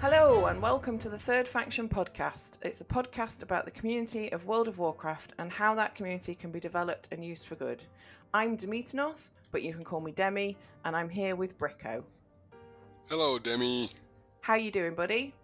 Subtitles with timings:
[0.00, 2.58] Hello, and welcome to the Third Faction podcast.
[2.62, 6.50] It's a podcast about the community of World of Warcraft and how that community can
[6.50, 7.82] be developed and used for good.
[8.32, 10.56] I'm Demeternoth, but you can call me Demi,
[10.88, 12.02] and I'm here with Bricko.
[13.10, 13.90] Hello, Demi.
[14.40, 15.34] How you doing, buddy?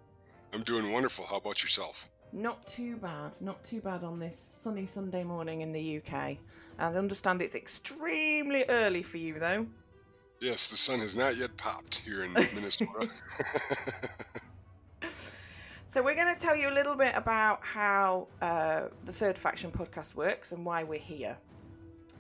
[0.55, 1.27] I'm doing wonderful.
[1.27, 2.11] How about yourself?
[2.33, 6.39] Not too bad, not too bad on this sunny Sunday morning in the UK.
[6.79, 9.67] I understand it's extremely early for you, though.
[10.41, 13.09] Yes, the sun has not yet popped here in Minnesota.
[15.87, 19.71] So, we're going to tell you a little bit about how uh, the Third Faction
[19.71, 21.37] podcast works and why we're here.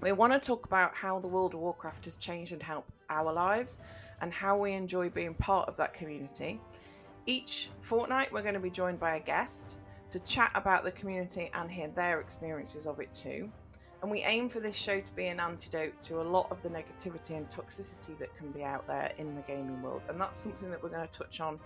[0.00, 3.32] We want to talk about how the World of Warcraft has changed and helped our
[3.32, 3.80] lives
[4.20, 6.60] and how we enjoy being part of that community.
[7.26, 9.78] Each fortnight, we're going to be joined by a guest
[10.10, 13.50] to chat about the community and hear their experiences of it too.
[14.02, 16.68] And we aim for this show to be an antidote to a lot of the
[16.68, 20.02] negativity and toxicity that can be out there in the gaming world.
[20.10, 21.58] And that's something that we're going to touch on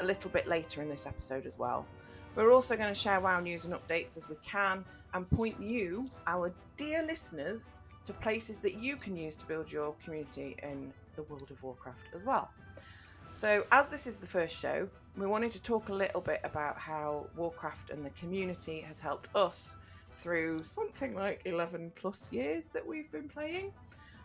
[0.00, 1.86] a little bit later in this episode as well.
[2.34, 6.06] We're also going to share WoW news and updates as we can and point you,
[6.26, 7.72] our dear listeners,
[8.06, 12.08] to places that you can use to build your community in the World of Warcraft
[12.14, 12.50] as well.
[13.34, 16.78] So, as this is the first show, we wanted to talk a little bit about
[16.78, 19.76] how Warcraft and the community has helped us
[20.16, 23.72] through something like 11 plus years that we've been playing.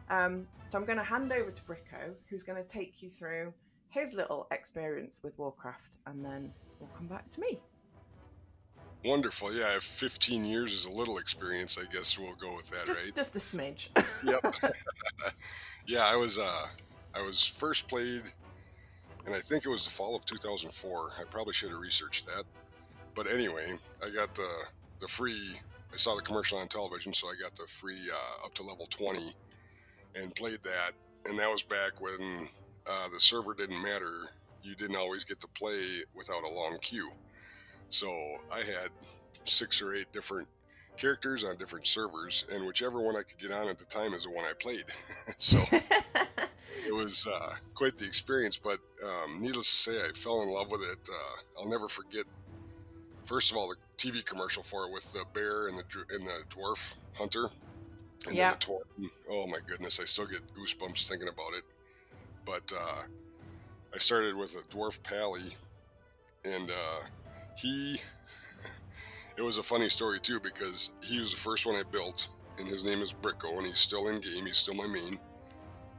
[0.09, 3.53] Um, so, I'm going to hand over to Bricko, who's going to take you through
[3.89, 7.59] his little experience with Warcraft, and then we'll come back to me.
[9.03, 9.53] Wonderful.
[9.53, 11.77] Yeah, I have 15 years as a little experience.
[11.79, 13.15] I guess we'll go with that, Just, right?
[13.15, 13.89] just a smidge.
[14.23, 14.73] Yep.
[15.87, 16.37] yeah, I was.
[16.37, 16.67] Uh,
[17.13, 18.21] I was first played,
[19.25, 21.11] and I think it was the fall of 2004.
[21.19, 22.43] I probably should have researched that.
[23.15, 24.47] But anyway, I got the
[24.99, 25.55] the free.
[25.91, 28.85] I saw the commercial on television, so I got the free uh, up to level
[28.85, 29.33] 20,
[30.15, 30.91] and played that.
[31.25, 32.47] And that was back when
[32.87, 34.29] uh, the server didn't matter.
[34.63, 35.81] You didn't always get to play
[36.15, 37.09] without a long queue.
[37.91, 38.07] So
[38.51, 38.89] I had
[39.43, 40.47] six or eight different
[40.97, 44.23] characters on different servers, and whichever one I could get on at the time is
[44.23, 44.85] the one I played.
[45.37, 45.59] so
[46.87, 48.57] it was uh, quite the experience.
[48.57, 51.07] But um, needless to say, I fell in love with it.
[51.09, 52.23] Uh, I'll never forget.
[53.25, 56.43] First of all, the TV commercial for it with the bear and the and the
[56.55, 57.47] dwarf hunter.
[58.27, 58.51] And Yeah.
[58.51, 59.09] then the dwarf.
[59.29, 61.63] Oh my goodness, I still get goosebumps thinking about it.
[62.45, 63.01] But uh,
[63.93, 65.55] I started with a dwarf pally,
[66.45, 67.01] and uh,
[67.57, 67.97] he.
[69.37, 72.67] it was a funny story too because he was the first one I built, and
[72.67, 74.45] his name is Bricko, and he's still in game.
[74.45, 75.19] He's still my main,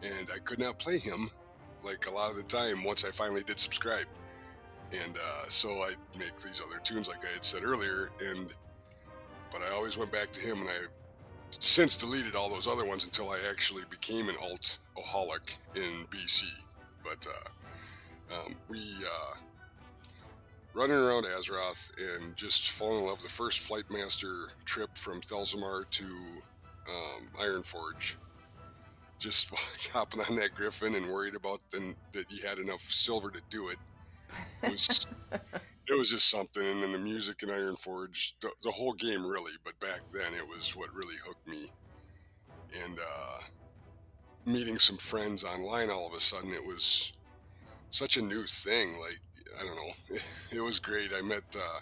[0.02, 1.30] and I could not play him
[1.84, 4.06] like a lot of the time once I finally did subscribe,
[4.92, 8.54] and uh, so I make these other tunes like I had said earlier, and
[9.50, 10.86] but I always went back to him, and I
[11.60, 16.44] since deleted all those other ones until I actually became an alt oholic in BC.
[17.04, 19.34] But uh, um, we uh,
[20.74, 23.22] running around Azeroth and just falling in love.
[23.22, 24.32] The first Flight Master
[24.64, 28.16] trip from Thelsamar to um, Ironforge.
[29.18, 29.54] Just
[29.92, 33.68] hopping on that Griffin and worried about then that you had enough silver to do
[33.68, 33.76] it.
[34.62, 35.06] It was,
[35.88, 36.62] it was just something.
[36.62, 40.48] And then the music in Ironforge, the, the whole game really, but back then it
[40.48, 41.70] was what really hooked me.
[42.84, 43.40] And uh,
[44.46, 47.12] meeting some friends online all of a sudden, it was
[47.90, 48.98] such a new thing.
[48.98, 49.20] Like,
[49.60, 50.16] I don't know,
[50.52, 51.10] it, was great.
[51.16, 51.80] I met uh,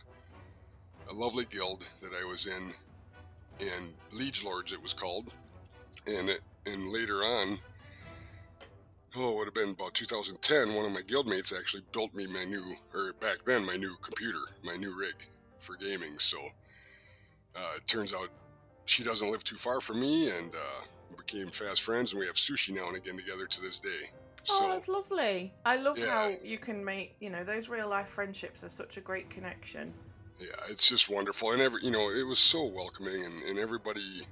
[1.11, 5.35] a lovely guild that I was in, in Liege Lords it was called.
[6.07, 7.59] And, it, and later on,
[9.17, 12.45] oh, it would have been about 2010, one of my guildmates actually built me my
[12.45, 12.63] new,
[12.95, 15.27] or back then, my new computer, my new rig
[15.59, 16.19] for gaming.
[16.19, 16.39] So
[17.57, 18.29] uh, it turns out
[18.87, 20.83] she doesn't live too far from me, and uh,
[21.31, 24.11] became fast friends, and we have sushi now and again together to this day.
[24.49, 25.53] Oh, So that's lovely.
[25.65, 26.07] I love Yeah.
[26.11, 29.93] how you can make, you know, those real life friendships are such a great connection.
[30.39, 34.23] yeah, it's just wonderful, and every you know, it was so welcoming, and, and everybody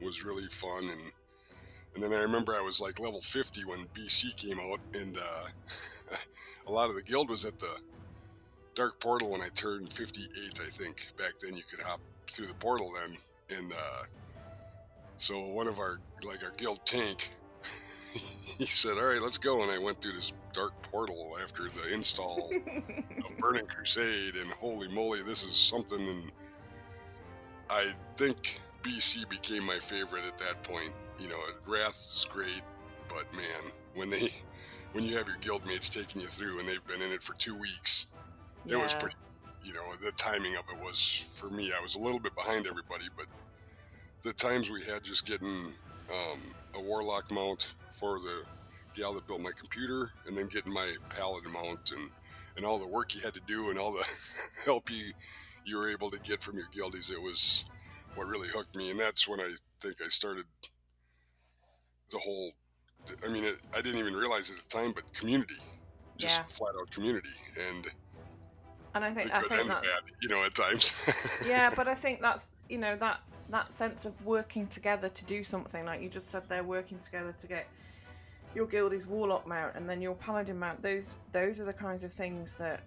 [0.00, 1.12] was really fun, and
[1.94, 5.48] and then I remember I was like level 50 when BC came out, and uh,
[6.66, 7.78] a lot of the guild was at the
[8.74, 11.08] dark portal when I turned 58, I think.
[11.18, 13.18] Back then, you could hop through the portal then,
[13.58, 14.02] and uh,
[15.18, 17.30] so one of our like our guild tank,
[18.58, 21.94] he said, "All right, let's go," and I went through this dark portal after the
[21.94, 26.00] install of Burning Crusade, and holy moly, this is something.
[26.00, 26.32] And
[27.68, 30.94] I think BC became my favorite at that point.
[31.18, 32.62] You know, Wrath is great,
[33.08, 34.30] but man, when they
[34.92, 37.34] when you have your guild mates taking you through and they've been in it for
[37.34, 38.06] two weeks.
[38.66, 39.16] It was pretty
[39.62, 42.66] you know, the timing of it was for me, I was a little bit behind
[42.66, 43.26] everybody, but
[44.22, 45.54] the times we had just getting
[46.10, 46.40] um,
[46.76, 48.44] a warlock mount for the
[48.94, 52.10] gal that built my computer and then getting my paladin mount and
[52.56, 54.06] and all the work you had to do and all the
[54.64, 55.12] help you
[55.64, 57.10] you were able to get from your guildies.
[57.10, 57.64] It was
[58.16, 58.90] what really hooked me.
[58.90, 60.44] And that's when i think i started
[62.10, 62.50] the whole
[63.26, 65.54] i mean it, i didn't even realize at the time but community
[66.18, 66.46] just yeah.
[66.48, 67.30] flat out community.
[67.68, 67.86] And
[68.94, 70.92] and i think i think that's bad, you know at times.
[71.46, 75.42] Yeah but i think that's you know that that sense of working together to do
[75.42, 77.66] something like you just said they're working together to get
[78.54, 82.12] your guildie's warlock mount and then your paladin mount those those are the kinds of
[82.12, 82.80] things that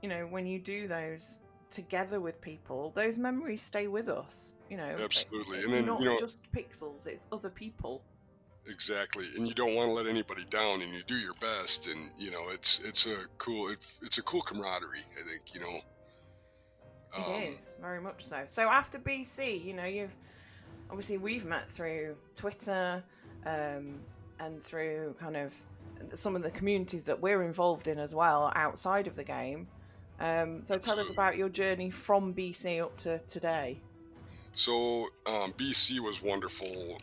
[0.00, 1.38] you know when you do those
[1.70, 4.94] together with people those memories stay with us you know.
[5.04, 5.58] Absolutely.
[5.58, 8.02] It's and then not you know just pixels it's other people.
[8.66, 9.26] Exactly.
[9.36, 12.30] And you don't want to let anybody down and you do your best and you
[12.30, 15.80] know it's it's a cool it's, it's a cool camaraderie i think you know
[17.16, 20.14] um, it is very much so so after bc you know you've
[20.90, 23.02] obviously we've met through twitter
[23.46, 23.98] um,
[24.40, 25.54] and through kind of
[26.12, 29.66] some of the communities that we're involved in as well outside of the game.
[30.20, 33.80] Um, so tell us about your journey from BC up to today.
[34.52, 34.72] So
[35.26, 36.98] um, BC was wonderful.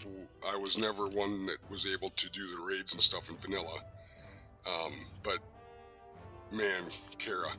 [0.47, 3.79] I was never one that was able to do the raids and stuff in vanilla,
[4.67, 5.39] um, but
[6.51, 6.83] man,
[7.17, 7.49] Kara,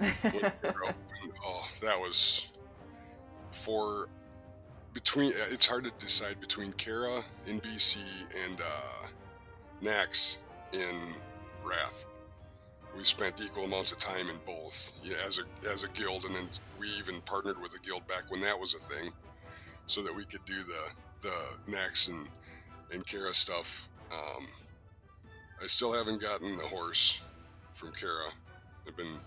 [0.00, 2.48] oh, that was
[3.50, 4.08] for
[4.92, 7.98] between it's hard to decide between Kara in BC
[8.46, 9.06] and uh,
[9.82, 10.38] Nax
[10.72, 10.96] in
[11.64, 12.06] Wrath.
[12.96, 16.34] We spent equal amounts of time in both yeah, as a as a guild, and
[16.34, 16.48] then
[16.78, 19.12] we even partnered with a guild back when that was a thing,
[19.86, 22.28] so that we could do the the Nax and
[22.92, 23.88] and Kara stuff.
[24.12, 24.46] Um,
[25.62, 27.22] I still haven't gotten the horse
[27.74, 28.30] from Kara.
[28.86, 29.20] I've been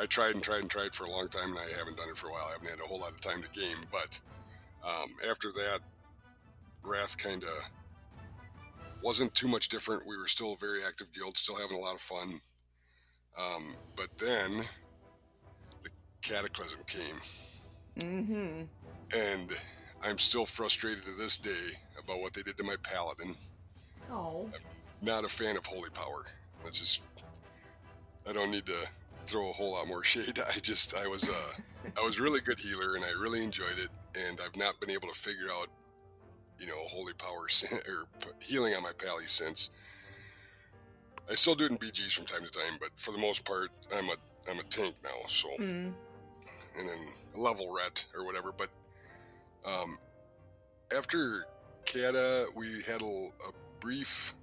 [0.00, 2.16] I tried and tried and tried for a long time, and I haven't done it
[2.16, 2.46] for a while.
[2.48, 4.20] I haven't had a whole lot of time to game, but
[4.84, 5.80] um, after that,
[6.84, 7.68] Wrath kind of
[9.02, 10.06] wasn't too much different.
[10.06, 12.40] We were still a very active guild, still having a lot of fun.
[13.36, 14.64] Um, but then
[15.82, 15.90] the
[16.22, 17.16] cataclysm came.
[18.00, 18.62] Mm-hmm.
[19.16, 19.50] And
[20.02, 23.34] I'm still frustrated to this day about what they did to my paladin.
[24.10, 24.48] Oh.
[24.54, 26.24] I'm not a fan of holy power.
[26.62, 27.02] That's just
[28.28, 28.88] I don't need to
[29.28, 30.38] throw a whole lot more shade.
[30.38, 31.60] I just I was uh
[32.00, 33.90] I was really good healer and I really enjoyed it
[34.26, 35.68] and I've not been able to figure out
[36.58, 37.46] you know holy power
[37.88, 38.04] or
[38.40, 39.70] healing on my pally since.
[41.30, 43.70] I still do it in BGs from time to time, but for the most part,
[43.94, 44.14] I'm a
[44.50, 45.26] I'm a tank now.
[45.26, 45.92] So, mm.
[46.78, 46.98] and then
[47.34, 48.52] level ret or whatever.
[48.56, 48.68] But
[49.64, 49.98] um,
[50.96, 51.44] after
[51.84, 54.34] Cata, we had a, a, brief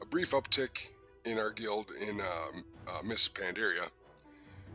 [0.00, 0.90] a brief uptick
[1.24, 3.88] in our guild in um, uh, Miss Pandaria,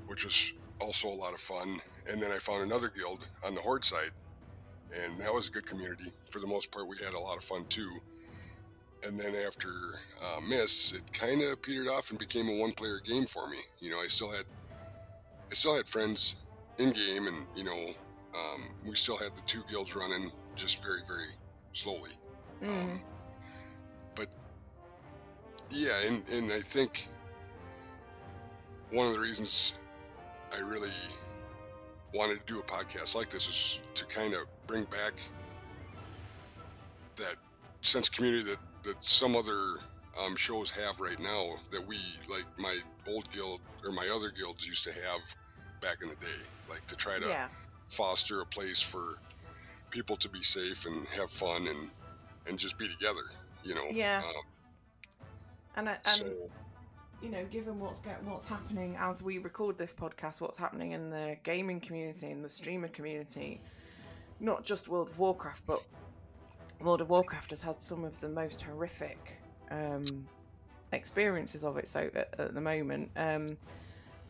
[0.07, 1.80] which was also a lot of fun.
[2.10, 4.12] And then I found another guild on the Horde side,
[4.94, 6.12] and that was a good community.
[6.30, 7.89] For the most part, we had a lot of fun too.
[9.06, 9.69] And then after
[10.21, 13.57] uh, Miss, it kind of petered off and became a one-player game for me.
[13.80, 14.45] You know, I still had
[15.50, 16.36] I still had friends
[16.80, 17.89] in game, and you know,
[18.33, 21.27] um, we still had the two guilds running, just very, very
[21.74, 22.12] slowly.
[22.62, 22.69] Mm.
[22.69, 23.01] Um,
[24.15, 24.27] but
[25.69, 27.08] yeah, and, and I think
[28.93, 29.73] one of the reasons
[30.55, 30.91] I really
[32.13, 35.13] wanted to do a podcast like this is to kind of bring back
[37.15, 37.35] that
[37.81, 39.79] sense of community that, that some other
[40.23, 41.97] um, shows have right now that we
[42.29, 42.77] like my
[43.09, 45.21] old guild or my other guilds used to have
[45.81, 46.27] back in the day
[46.69, 47.47] like to try to yeah.
[47.89, 49.15] foster a place for
[49.89, 51.91] people to be safe and have fun and
[52.47, 53.21] and just be together
[53.63, 54.43] you know yeah um,
[55.75, 56.25] and, and so,
[57.24, 61.38] you know, given what's what's happening as we record this podcast, what's happening in the
[61.44, 63.62] gaming community, in the streamer community,
[64.42, 65.88] not just World of Warcraft, but
[66.82, 69.39] World of Warcraft has had some of the most horrific
[69.72, 70.03] um,
[70.92, 71.88] experiences of it.
[71.88, 73.58] So at, at the moment, um,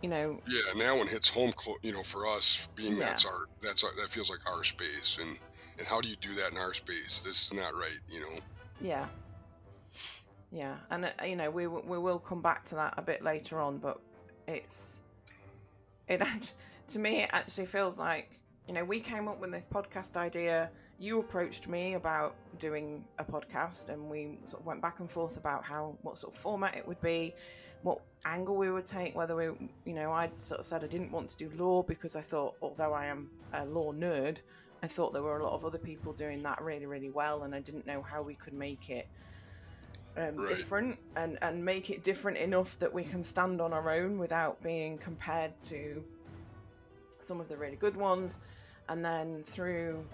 [0.03, 1.51] you know, yeah, now one hits home.
[1.53, 3.05] Clo- you know, for us, being yeah.
[3.05, 5.39] that's our that's our, that feels like our space, and
[5.79, 7.23] and how do you do that in our space?
[7.25, 7.99] This is not right.
[8.07, 8.39] You know.
[8.81, 9.07] Yeah,
[10.53, 13.59] yeah, and uh, you know we we will come back to that a bit later
[13.59, 13.99] on, but
[14.47, 15.01] it's
[16.07, 16.53] it actually,
[16.89, 20.69] to me it actually feels like you know we came up with this podcast idea.
[20.99, 25.37] You approached me about doing a podcast, and we sort of went back and forth
[25.37, 27.33] about how what sort of format it would be,
[27.81, 29.15] what angle we would take.
[29.15, 29.45] Whether we,
[29.85, 32.53] you know, i'd sort of said I didn't want to do law because I thought,
[32.61, 34.39] although I am a law nerd,
[34.83, 37.55] I thought there were a lot of other people doing that really, really well, and
[37.55, 39.07] I didn't know how we could make it
[40.17, 40.47] um, Right.
[40.47, 44.61] different and and make it different enough that we can stand on our own without
[44.61, 46.03] being compared to
[47.19, 48.39] some of the really good ones.
[48.89, 50.05] And then through,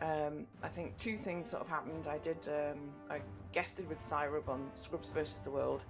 [0.00, 2.08] um, I think two things sort of happened.
[2.08, 2.78] I did um,
[3.10, 3.20] I
[3.52, 5.84] guested with Cyrub on Scrubs versus the World,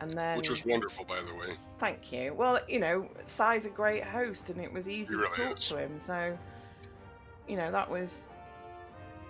[0.00, 1.56] and then Which was wonderful, by the way.
[1.78, 2.34] Thank you.
[2.34, 5.68] Well, you know, Cy's a great host, and it was easy He to talk is.
[5.68, 6.00] to him.
[6.00, 6.36] So,
[7.48, 8.24] you know, that was.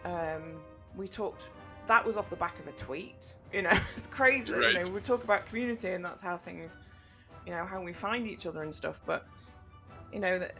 [0.05, 0.61] Um,
[0.97, 1.51] we talked.
[1.87, 3.35] That was off the back of a tweet.
[3.53, 4.53] You know, it's crazy.
[4.53, 6.79] that, You know, we talk about community, and that's how things,
[7.47, 9.01] you know, how we find each other and stuff.
[9.07, 9.27] But,
[10.13, 10.55] you know, that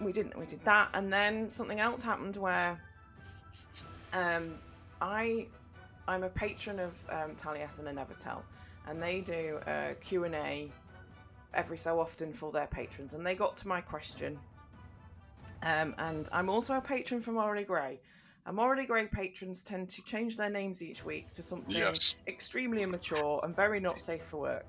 [0.00, 0.38] we didn't.
[0.38, 2.80] We did that, and then something else happened where,
[4.12, 4.58] um,
[5.00, 5.46] I,
[6.06, 8.42] I'm a patron of um, Taliesin and Evitel,
[8.86, 10.70] and they do a Q and A
[11.54, 14.38] every so often for their patrons, and they got to my question.
[15.62, 18.00] Um, and I'm also a patron for Morally Grey.
[18.44, 22.16] And Morally Grey patrons tend to change their names each week to something Yes.
[22.26, 24.66] extremely immature and very not safe for work.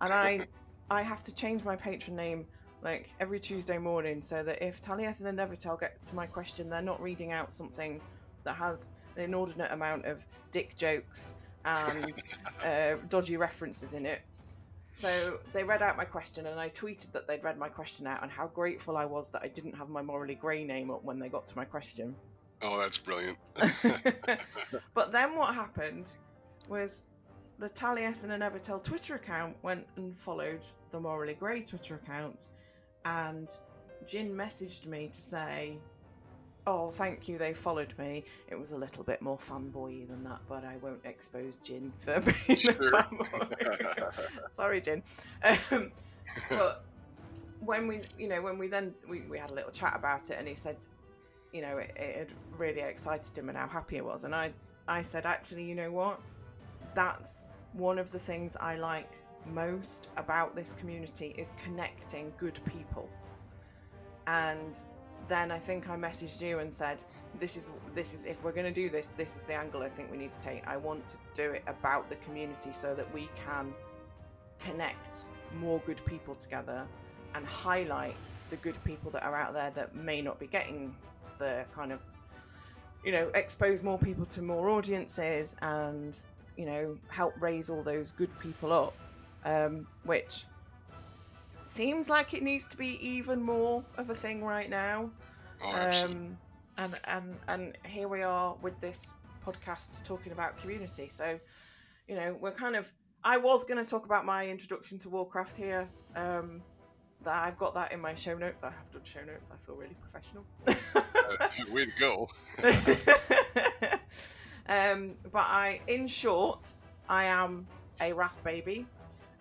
[0.00, 0.40] And I,
[0.90, 2.46] I have to change my patron name
[2.82, 6.82] like every Tuesday morning so that if Taliesin and Evitel get to my question, they're
[6.82, 8.00] not reading out something
[8.42, 12.20] that has an inordinate amount of dick jokes and
[12.66, 14.22] uh, dodgy references in it.
[14.94, 18.22] So they read out my question, and I tweeted that they'd read my question out
[18.22, 21.18] and how grateful I was that I didn't have my morally grey name up when
[21.18, 22.14] they got to my question.
[22.62, 23.38] Oh, that's brilliant.
[24.94, 26.12] but then what happened
[26.68, 27.04] was
[27.58, 32.46] the Taliesin and Evitel Twitter account went and followed the Morally Grey Twitter account,
[33.04, 33.48] and
[34.06, 35.76] Jin messaged me to say,
[36.66, 40.40] "Oh, thank you, they followed me." It was a little bit more fanboy than that,
[40.48, 42.72] but I won't expose Jin for being Sure.
[42.72, 44.52] a fanboy.
[44.52, 45.02] Sorry, Jin.
[45.70, 45.90] Um,
[46.50, 46.84] but
[47.60, 50.36] when we, you know, when we then we, we had a little chat about it,
[50.38, 50.76] and he said,
[51.52, 54.24] you know, it, it had really excited him and how happy it was.
[54.24, 54.52] And I,
[54.88, 56.20] I said, actually, you know what?
[56.94, 59.10] That's one of the things I like
[59.46, 63.08] most about this community is connecting good people.
[64.26, 64.76] And
[65.28, 67.04] then I think I messaged you and said,
[67.38, 69.88] this is this is if we're going to do this, this is the angle I
[69.88, 70.66] think we need to take.
[70.66, 73.72] I want to do it about the community so that we can
[74.58, 75.26] connect
[75.58, 76.86] more good people together
[77.34, 78.14] and highlight
[78.50, 80.94] the good people that are out there that may not be getting
[81.42, 82.00] the kind of
[83.04, 86.18] you know expose more people to more audiences and
[86.56, 88.94] you know help raise all those good people up
[89.44, 90.44] um, which
[91.62, 95.10] seems like it needs to be even more of a thing right now.
[95.64, 96.38] Oh, um,
[96.78, 99.10] and and and here we are with this
[99.44, 101.08] podcast talking about community.
[101.08, 101.40] So
[102.08, 102.92] you know we're kind of
[103.24, 106.60] i was going to talk about my introduction to warcraft here um
[107.24, 109.74] that i've got that in my show notes i have done show notes i feel
[109.74, 110.44] really professional.
[111.72, 112.28] Way to go.
[114.68, 116.74] um but i in short
[117.08, 117.66] i am
[118.00, 118.86] a wrath baby.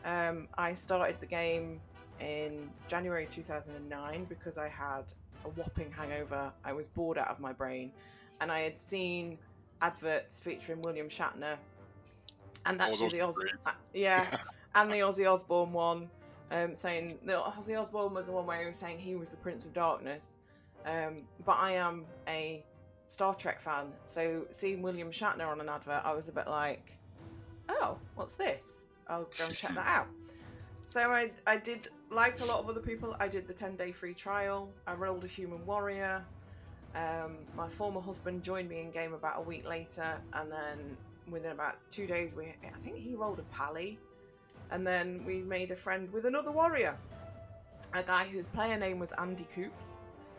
[0.05, 1.79] Um i started the game
[2.19, 5.03] in january 2009 because i had
[5.45, 6.51] a whopping hangover.
[6.63, 7.91] I was bored out of my brain,
[8.39, 9.37] and I had seen
[9.81, 11.55] adverts featuring William Shatner,
[12.65, 14.25] and actually the Oz- uh, yeah,
[14.75, 16.09] and the Ozzy Osbourne one,
[16.51, 19.37] um, saying that Ozzy Osbourne was the one where he was saying he was the
[19.37, 20.37] Prince of Darkness,
[20.85, 22.63] um, but I am a
[23.07, 26.97] Star Trek fan, so seeing William Shatner on an advert, I was a bit like,
[27.69, 28.87] oh, what's this?
[29.07, 30.07] I'll go and check that out.
[30.85, 33.91] So I, I did, like a lot of other people, I did the 10 day
[33.91, 34.69] free trial.
[34.85, 36.23] I rolled a human warrior.
[36.95, 40.97] Um, my former husband joined me in game about a week later, and then
[41.29, 43.97] within about two days, we I think he rolled a pally,
[44.71, 46.97] and then we made a friend with another warrior,
[47.93, 49.95] a guy whose player name was Andy Coops,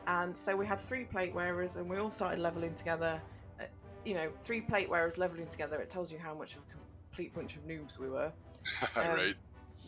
[0.06, 3.20] and so we had three plate wearers, and we all started leveling together.
[3.60, 3.64] Uh,
[4.04, 5.76] you know, three plate wearers leveling together.
[5.80, 8.32] It tells you how much of a complete bunch of noobs we were
[8.96, 9.34] um, right.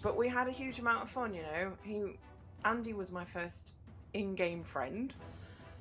[0.02, 2.02] but we had a huge amount of fun you know he
[2.66, 3.72] andy was my first
[4.12, 5.14] in-game friend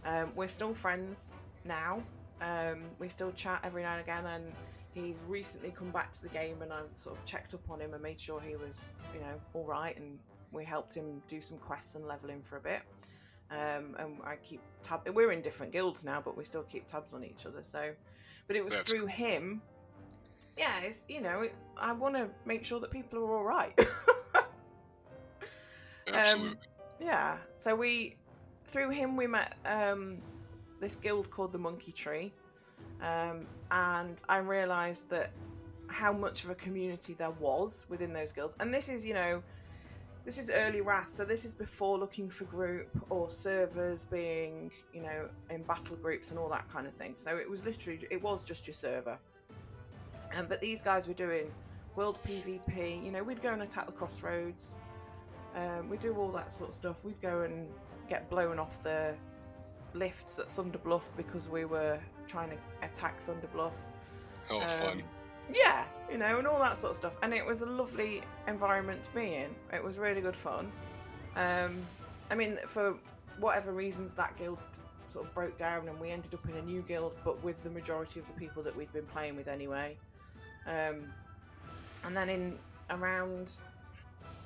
[0.05, 1.33] um, we're still friends
[1.65, 2.01] now
[2.41, 4.53] um, we still chat every now and again and
[4.93, 7.93] he's recently come back to the game and i sort of checked up on him
[7.93, 10.19] and made sure he was you know all right and
[10.51, 12.81] we helped him do some quests and level him for a bit
[13.51, 17.13] um, and i keep tab we're in different guilds now but we still keep tabs
[17.13, 17.91] on each other so
[18.47, 19.61] but it was That's through him
[20.57, 23.77] yeah, it's you know, it, I want to make sure that people are all right.
[26.07, 26.57] Absolutely.
[26.99, 28.17] yeah, so we
[28.65, 30.17] through him we met um,
[30.79, 32.33] this guild called the Monkey Tree,
[33.01, 35.31] um, and I realised that
[35.87, 38.55] how much of a community there was within those guilds.
[38.59, 39.43] And this is, you know,
[40.25, 45.01] this is early Wrath, so this is before looking for group or servers being, you
[45.01, 47.13] know, in battle groups and all that kind of thing.
[47.17, 49.19] So it was literally, it was just your server.
[50.35, 51.51] Um, but these guys were doing
[51.95, 53.03] world PvP.
[53.03, 54.75] You know, we'd go and attack the crossroads.
[55.55, 57.03] Um, we do all that sort of stuff.
[57.03, 57.67] We'd go and
[58.09, 59.15] get blown off the
[59.93, 63.73] lifts at Thunderbluff because we were trying to attack Thunderbluff.
[64.49, 65.03] Oh, Um, fun.
[65.53, 67.17] Yeah, you know, and all that sort of stuff.
[67.21, 69.53] And it was a lovely environment to be in.
[69.73, 70.71] It was really good fun.
[71.35, 71.85] Um,
[72.31, 72.95] I mean, for
[73.39, 74.59] whatever reasons, that guild
[75.07, 77.69] sort of broke down and we ended up in a new guild, but with the
[77.69, 79.97] majority of the people that we'd been playing with anyway.
[80.65, 81.11] Um,
[82.05, 82.57] and then in
[82.89, 83.51] around,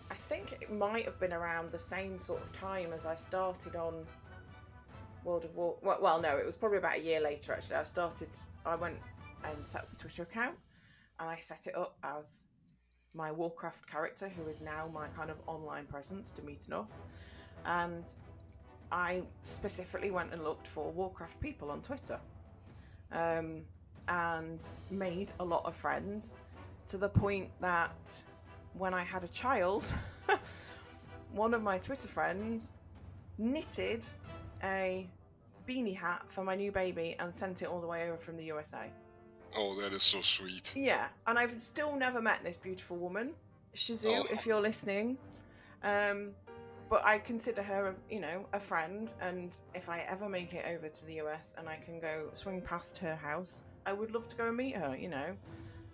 [0.09, 3.75] I think it might have been around the same sort of time as I started
[3.75, 3.93] on
[5.27, 5.75] World of War.
[5.81, 7.75] Well, well, no, it was probably about a year later actually.
[7.75, 8.29] I started,
[8.65, 8.95] I went
[9.43, 10.55] and set up a Twitter account
[11.19, 12.45] and I set it up as
[13.13, 16.93] my Warcraft character, who is now my kind of online presence, Demeter North.
[17.65, 18.05] And
[18.89, 22.19] I specifically went and looked for Warcraft people on Twitter
[23.11, 23.63] um,
[24.07, 26.37] and made a lot of friends
[26.87, 28.11] to the point that
[28.73, 29.91] when I had a child,
[31.33, 32.73] one of my Twitter friends
[33.37, 34.05] knitted
[34.63, 35.07] a
[35.67, 38.43] beanie hat for my new baby and sent it all the way over from the
[38.45, 38.89] USA.
[39.55, 40.73] Oh, that is so sweet.
[40.75, 43.33] Yeah, and I've still never met this beautiful woman,
[43.75, 44.27] Shazoo, Oh.
[44.31, 45.17] if you're listening.
[45.83, 46.31] Um,
[46.89, 50.65] but I consider her, a, you know, a friend, and if I ever make it
[50.67, 54.27] over to the US and I can go swing past her house, I would love
[54.29, 54.95] to go and meet her.
[54.95, 55.35] You know,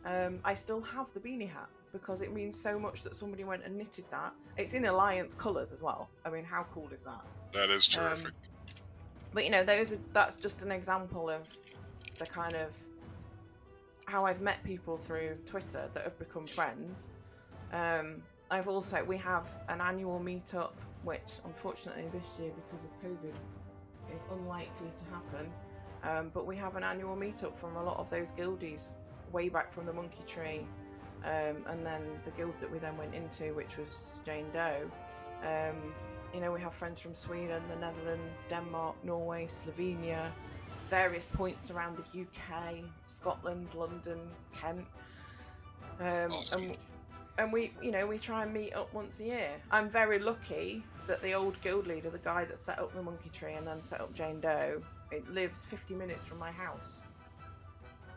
[0.06, 3.63] um, I still have the beanie hat because it means so much that somebody went
[3.63, 4.34] and knitted that.
[4.58, 6.10] It's in Alliance colours as well.
[6.25, 7.22] I mean, how cool is that?
[7.53, 8.34] That is Um, terrific.
[9.34, 11.50] But you know, those are, that's just an example of
[12.18, 12.75] the kind of
[14.06, 17.10] how I've met people through Twitter that have become friends.
[17.72, 18.22] Um,
[18.52, 20.74] I've also we have an annual meetup,
[21.04, 23.34] which unfortunately this year because of COVID
[24.16, 25.52] is unlikely to happen.
[26.04, 28.96] Um, but we have an annual meetup from a lot of those guildies
[29.32, 30.66] way back from the Monkey Tree,
[31.24, 34.92] um, and then the guild that we then went into, which was Jane Doe.
[35.41, 35.93] Um,
[36.34, 40.32] you know, we have friends from Sweden, the Netherlands, Denmark, Norway, Slovenia,
[40.89, 44.19] various points around the UK, Scotland, London,
[44.60, 44.86] Kent.
[46.00, 46.78] Um, and,
[47.38, 49.52] and we, you know, we try and meet up once a year.
[49.72, 53.30] I'm very lucky that the old guild leader, the guy that set up the Monkey
[53.30, 57.02] Tree and then set up Jane Doe, it lives 50 minutes from my house.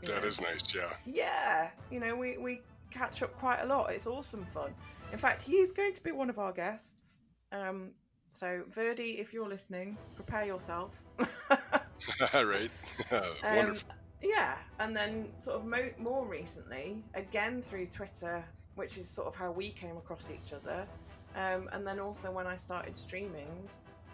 [0.02, 0.28] You That know?
[0.28, 0.92] is nice, yeah.
[1.04, 3.92] Yeah, you know, we, we catch up quite a lot.
[3.92, 4.74] It's awesome fun.
[5.12, 7.20] In fact, he's going to be one of our guests.
[7.52, 7.90] Um,
[8.36, 10.92] so, Verdi, if you're listening, prepare yourself.
[12.34, 12.68] right.
[13.42, 13.90] Um, Wonderful.
[14.22, 18.44] Yeah, and then sort of mo- more recently, again through Twitter,
[18.74, 20.86] which is sort of how we came across each other,
[21.34, 23.48] um, and then also when I started streaming,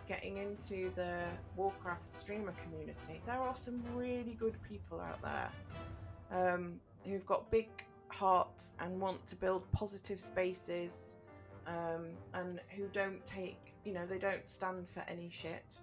[0.08, 1.22] getting into the
[1.56, 5.50] Warcraft streamer community, there are some really good people out there
[6.30, 7.68] um, who've got big
[8.08, 11.16] hearts and want to build positive spaces,
[11.66, 15.76] um, and who don't take, you know, they don't stand for any shit.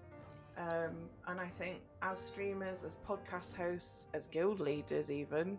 [0.58, 5.58] Um, and I think as streamers, as podcast hosts, as guild leaders, even,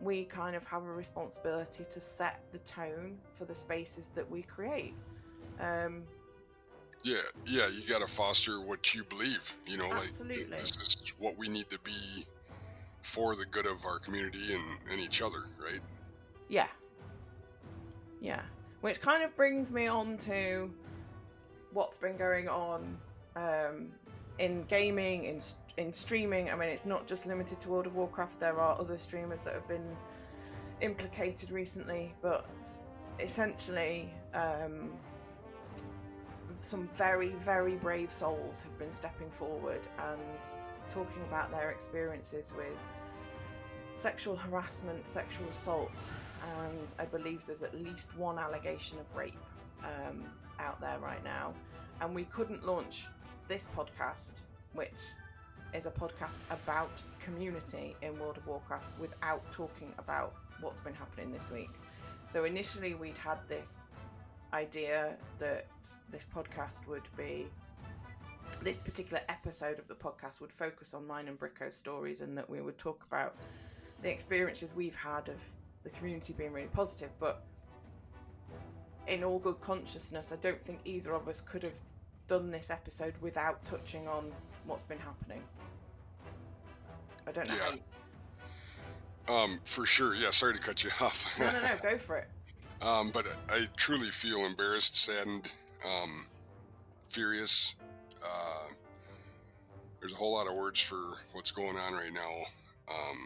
[0.00, 4.42] we kind of have a responsibility to set the tone for the spaces that we
[4.42, 4.94] create.
[5.60, 6.04] Um,
[7.04, 9.56] Yeah, yeah, you got to foster what you believe.
[9.66, 10.10] You know, like
[10.50, 12.26] this is what we need to be
[13.02, 15.80] for the good of our community and, and each other, right?
[16.48, 16.66] yeah.
[18.20, 18.40] Yeah.
[18.80, 20.70] Which kind of brings me on to
[21.72, 22.96] what's been going on
[23.34, 23.88] um,
[24.38, 25.40] in gaming, in,
[25.76, 26.50] in streaming.
[26.50, 29.54] I mean, it's not just limited to World of Warcraft, there are other streamers that
[29.54, 29.96] have been
[30.80, 32.48] implicated recently, but
[33.20, 34.92] essentially, um,
[36.60, 40.20] some very, very brave souls have been stepping forward and
[40.88, 42.66] talking about their experiences with
[43.92, 46.10] sexual harassment, sexual assault,
[46.48, 49.34] and I believe there's at least one allegation of rape
[49.84, 50.24] um,
[50.58, 51.52] out there right now.
[52.00, 53.06] And we couldn't launch
[53.48, 54.32] this podcast,
[54.72, 54.92] which
[55.74, 61.32] is a podcast about community in World of Warcraft, without talking about what's been happening
[61.32, 61.70] this week.
[62.24, 63.88] So initially, we'd had this
[64.52, 65.66] idea that
[66.10, 67.46] this podcast would be
[68.62, 72.48] this particular episode of the podcast would focus on mine and Bricko's stories and that
[72.48, 73.36] we would talk about
[74.02, 75.44] the experiences we've had of
[75.90, 77.44] the community being really positive but
[79.06, 81.78] in all good consciousness i don't think either of us could have
[82.26, 84.30] done this episode without touching on
[84.66, 85.42] what's been happening
[87.26, 87.76] i don't know Yeah.
[89.30, 90.14] Um, for sure.
[90.14, 91.38] Yeah, sorry to cut you off.
[91.38, 92.28] no no no go for it
[92.80, 95.52] Um, but I truly feel embarrassed, saddened,
[95.84, 96.24] um,
[97.04, 97.74] furious.
[98.24, 98.68] Uh,
[99.98, 101.00] there's a whole lot of words for
[101.32, 102.46] what's going on right now.
[102.88, 103.18] Um,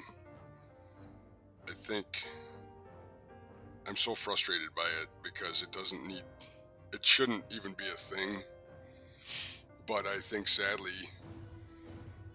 [1.68, 2.26] I think
[3.88, 6.22] I'm so frustrated by it because it doesn't need,
[6.92, 8.42] it shouldn't even be a thing.
[9.86, 10.92] But I think sadly,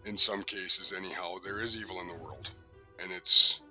[0.05, 2.51] in some cases, anyhow, there is evil in the world.
[3.01, 3.61] And it's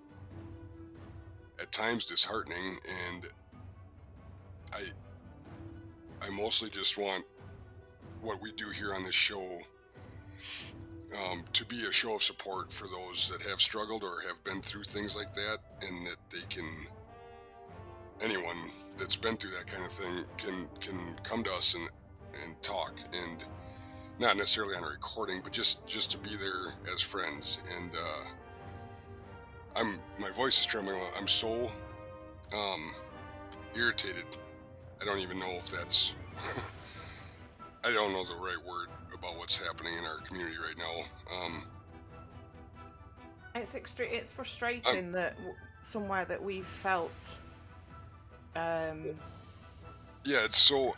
[1.60, 2.78] at times disheartening.
[3.12, 3.26] And
[4.72, 4.82] I,
[6.22, 7.24] I mostly just want
[8.20, 9.58] what we do here on this show
[11.14, 14.60] um, to be a show of support for those that have struggled or have been
[14.60, 16.68] through things like that, and that they can
[18.22, 18.56] anyone
[18.96, 21.88] that's been through that kind of thing can can come to us and
[22.42, 23.44] and talk and
[24.18, 27.62] not necessarily on a recording, but just just to be there as friends.
[27.78, 28.24] And uh,
[29.76, 30.98] I'm my voice is trembling.
[31.18, 31.70] I'm so
[32.54, 32.90] um,
[33.74, 34.24] irritated.
[35.00, 36.14] I don't even know if that's
[37.84, 41.44] I don't know the right word about what's happening in our community right now.
[41.44, 41.62] Um,
[43.54, 44.10] it's extreme.
[44.12, 47.12] It's frustrating I'm, that w- somewhere that we felt.
[48.56, 49.04] Um,
[50.24, 50.92] yeah, it's so.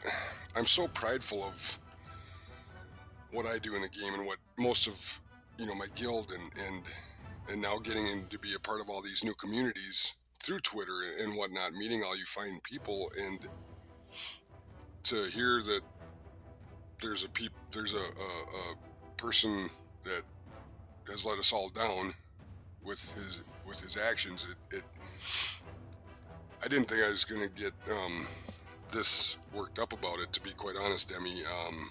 [0.56, 1.78] I'm so prideful of
[3.32, 5.20] what I do in the game and what most of
[5.58, 6.84] you know my guild and and
[7.50, 10.92] and now getting in to be a part of all these new communities through Twitter
[11.20, 13.48] and whatnot, meeting all you fine people and
[15.04, 15.80] to hear that
[17.00, 19.68] there's a peop, there's a, a, a person
[20.04, 20.22] that
[21.08, 22.12] has let us all down
[22.82, 24.54] with his with his actions.
[24.70, 24.84] It, it
[26.64, 28.26] I didn't think I was going to get um,
[28.92, 30.32] this worked up about it.
[30.32, 31.90] To be quite honest, Demi, um,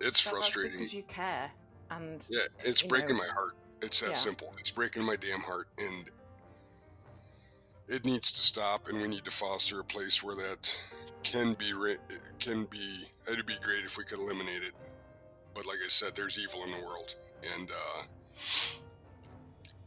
[0.00, 1.50] it's frustrating because you care,
[1.90, 3.54] and yeah, it's breaking know, my heart.
[3.80, 4.14] It's that yeah.
[4.14, 4.54] simple.
[4.58, 6.10] It's breaking my damn heart, and
[7.88, 8.88] it needs to stop.
[8.88, 10.78] And we need to foster a place where that
[11.22, 11.72] can be
[12.38, 14.72] can be it'd be great if we could eliminate it
[15.54, 17.16] but like i said there's evil in the world
[17.56, 18.02] and uh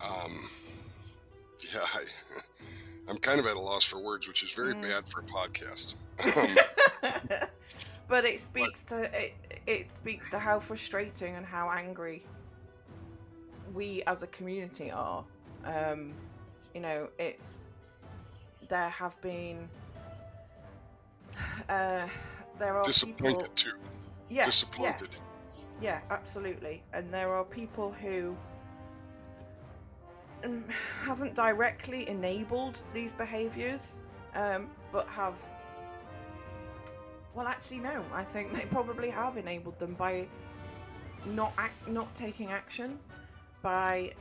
[0.06, 0.32] um
[1.74, 2.04] yeah I,
[3.12, 4.82] i'm kind of at a loss for words which is very mm.
[4.82, 5.96] bad for a podcast
[8.08, 9.34] but it speaks but, to it,
[9.68, 12.26] it speaks to how frustrating and how angry
[13.74, 15.24] we as a community are
[15.66, 16.14] um
[16.74, 17.66] you know it's
[18.72, 19.70] there have been
[21.70, 22.08] uh,
[22.58, 23.48] there are disappointed people...
[23.56, 23.72] too.
[24.30, 25.10] Yeah, disappointed.
[25.82, 26.00] Yeah.
[26.00, 26.82] yeah, absolutely.
[26.94, 28.38] And there are people who um,
[31.02, 34.00] haven't directly enabled these behaviors,
[34.36, 35.40] um, but have.
[37.34, 38.04] Well, actually, no.
[38.14, 40.28] I think they probably have enabled them by
[41.26, 43.00] not act, not taking action,
[43.62, 44.12] by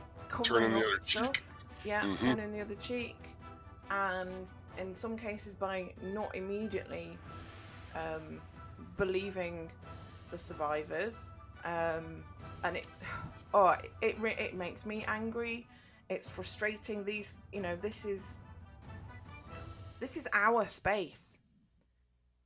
[0.43, 1.33] turning the other stuff.
[1.33, 1.43] cheek.
[1.83, 2.25] Yeah, mm-hmm.
[2.25, 3.17] turning the other cheek,
[3.89, 7.17] and in some cases by not immediately
[7.95, 8.39] um,
[8.97, 9.69] believing
[10.29, 11.29] the survivors
[11.65, 12.23] um,
[12.63, 12.87] and it
[13.53, 15.67] oh it, it it makes me angry
[16.11, 17.05] it's frustrating.
[17.05, 18.35] These you know this is
[19.99, 21.39] this is our space.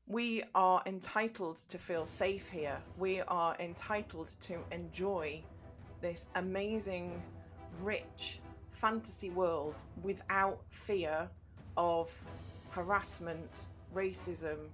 [0.08, 2.78] We are entitled to feel safe here.
[3.00, 5.42] We are entitled to enjoy
[6.00, 7.20] this amazing
[7.82, 11.28] rich fantasy world without fear
[11.76, 12.12] of
[12.70, 14.68] harassment, racism,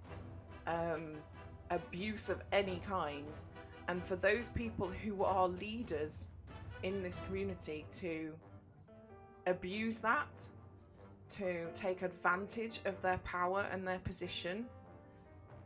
[0.67, 1.13] um,
[1.69, 3.41] abuse of any kind.
[3.87, 6.29] And for those people who are leaders
[6.83, 8.33] in this community to
[9.47, 10.47] abuse that,
[11.29, 14.65] to take advantage of their power and their position.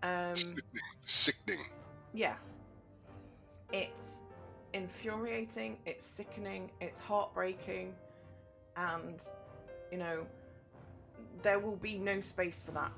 [0.04, 0.84] Um, sickening.
[1.06, 1.66] sickening.
[2.14, 2.36] Yeah.
[3.74, 4.22] It's
[4.74, 7.96] infuriating, it's sickening, it's heartbreaking,
[8.78, 9.22] and,
[9.92, 10.26] you know,
[11.42, 12.92] there will be no space for that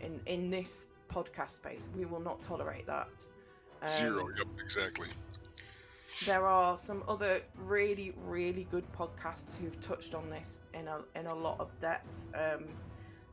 [0.00, 1.88] in in this podcast space.
[1.96, 3.08] We will not tolerate that.
[3.82, 4.28] Um, Zero.
[4.36, 4.46] Yep.
[4.60, 5.08] Exactly.
[6.24, 11.26] There are some other really, really good podcasts who've touched on this in a in
[11.26, 12.26] a lot of depth.
[12.34, 12.64] Um,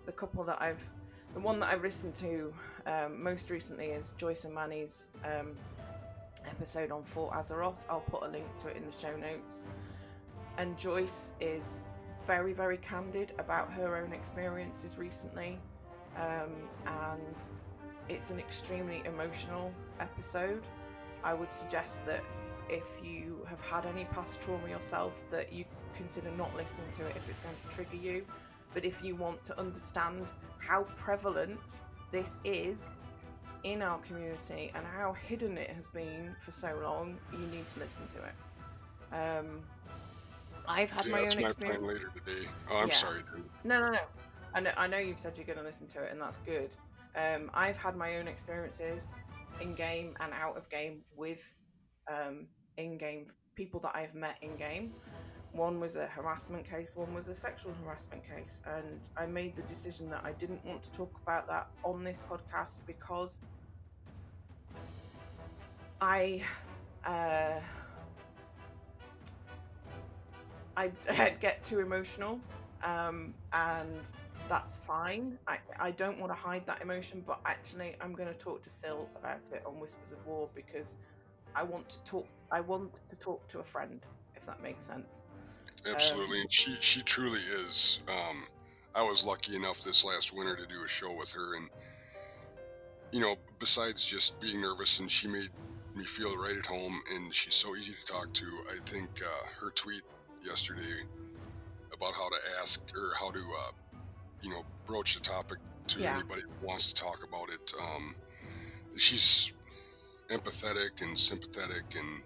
[0.05, 0.87] the couple that I've,
[1.33, 2.53] the one that I've listened to
[2.85, 5.55] um, most recently is Joyce and Manny's um,
[6.45, 7.79] episode on Fort Azeroth.
[7.89, 9.63] I'll put a link to it in the show notes.
[10.57, 11.81] And Joyce is
[12.25, 15.57] very, very candid about her own experiences recently.
[16.17, 16.51] Um,
[16.85, 17.35] and
[18.09, 20.63] it's an extremely emotional episode.
[21.23, 22.23] I would suggest that
[22.69, 27.15] if you have had any past trauma yourself, that you consider not listening to it
[27.15, 28.25] if it's going to trigger you.
[28.73, 32.97] But if you want to understand how prevalent this is
[33.63, 37.79] in our community and how hidden it has been for so long, you need to
[37.79, 39.15] listen to it.
[39.15, 39.61] Um,
[40.67, 41.77] I've had yeah, my own my experience.
[41.77, 42.49] plan later today.
[42.71, 42.93] Oh, I'm yeah.
[42.93, 43.19] sorry.
[43.33, 43.43] Dude.
[43.63, 43.99] No, no, no.
[44.55, 46.75] I know, I know you've said you're going to listen to it, and that's good.
[47.15, 49.13] Um, I've had my own experiences
[49.61, 51.53] in game and out of game with
[52.07, 54.93] um, in game people that I've met in game.
[55.51, 58.61] one was a harassment case, one was a sexual harassment case.
[58.65, 62.21] And I made the decision that I didn't want to talk about that on this
[62.29, 63.41] podcast because
[66.01, 66.41] I.
[67.05, 67.59] Uh,
[70.75, 72.39] I'd, I'd get too emotional,
[72.83, 74.11] um, and
[74.49, 75.37] that's fine.
[75.47, 78.69] I, I don't want to hide that emotion, but actually, I'm going to talk to
[78.71, 80.95] Sil about it on Whispers of War because
[81.55, 82.27] I want to talk.
[82.51, 83.99] I want to talk to a friend,
[84.35, 85.19] if that makes sense.
[85.89, 88.01] Absolutely, um, and she she truly is.
[88.07, 88.43] Um,
[88.95, 91.69] I was lucky enough this last winter to do a show with her, and
[93.11, 95.49] you know, besides just being nervous, and she made
[95.95, 98.45] me feel right at home, and she's so easy to talk to.
[98.69, 100.01] I think uh, her tweet
[100.43, 101.03] yesterday
[101.93, 103.71] about how to ask or how to, uh,
[104.41, 106.15] you know, broach the topic to yeah.
[106.15, 107.71] anybody who wants to talk about it.
[107.79, 108.15] Um,
[108.97, 109.51] she's
[110.33, 112.21] empathetic and sympathetic, and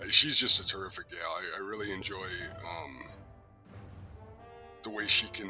[0.00, 1.20] uh, she's just a terrific gal.
[1.20, 2.26] I, I really enjoy
[2.58, 3.06] um,
[4.82, 5.48] the way she can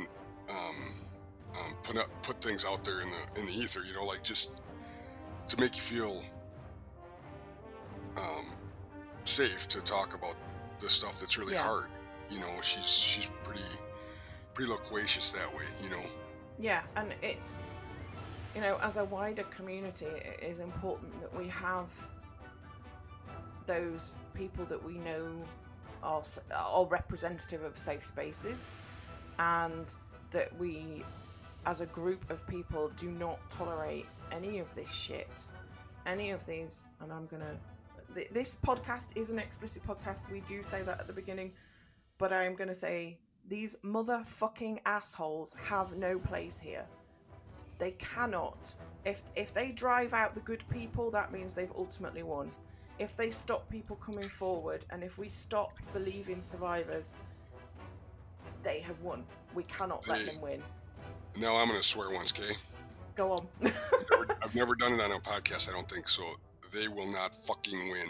[0.49, 0.77] um,
[1.57, 3.81] um, put up, put things out there in the in the ether.
[3.87, 4.61] You know, like just
[5.49, 6.23] to make you feel
[8.17, 8.45] um,
[9.25, 10.37] safe to talk about
[10.81, 11.63] the stuff that's really yeah.
[11.63, 11.89] hard.
[12.31, 13.63] You know, she's she's pretty
[14.55, 15.65] pretty loquacious that way.
[15.83, 16.03] You know.
[16.59, 17.59] Yeah, and it's
[18.55, 21.89] you know, as a wider community, it is important that we have
[23.67, 25.27] those people that we know
[26.03, 26.23] are,
[26.55, 28.67] are representative of safe spaces,
[29.39, 29.87] and
[30.31, 31.03] that we,
[31.67, 35.31] as a group of people, do not tolerate any of this shit,
[36.07, 36.87] any of these.
[37.01, 37.57] And I'm gonna
[38.33, 40.31] this podcast is an explicit podcast.
[40.31, 41.53] We do say that at the beginning,
[42.19, 46.87] but I am going to say these motherfucking assholes have no place here.
[47.85, 48.75] They cannot.
[49.05, 52.51] If if they drive out the good people, that means they've ultimately won.
[52.99, 57.13] If they stop people coming forward, and if we stop believing survivors,
[58.63, 59.23] they have won.
[59.55, 60.63] We cannot let them win.
[61.37, 62.55] No, I'm going to swear once, Kay.
[63.17, 63.49] Go on.
[63.63, 63.75] I've,
[64.11, 65.69] never, I've never done it on a podcast.
[65.69, 66.25] I don't think so
[66.73, 68.09] they will not fucking win.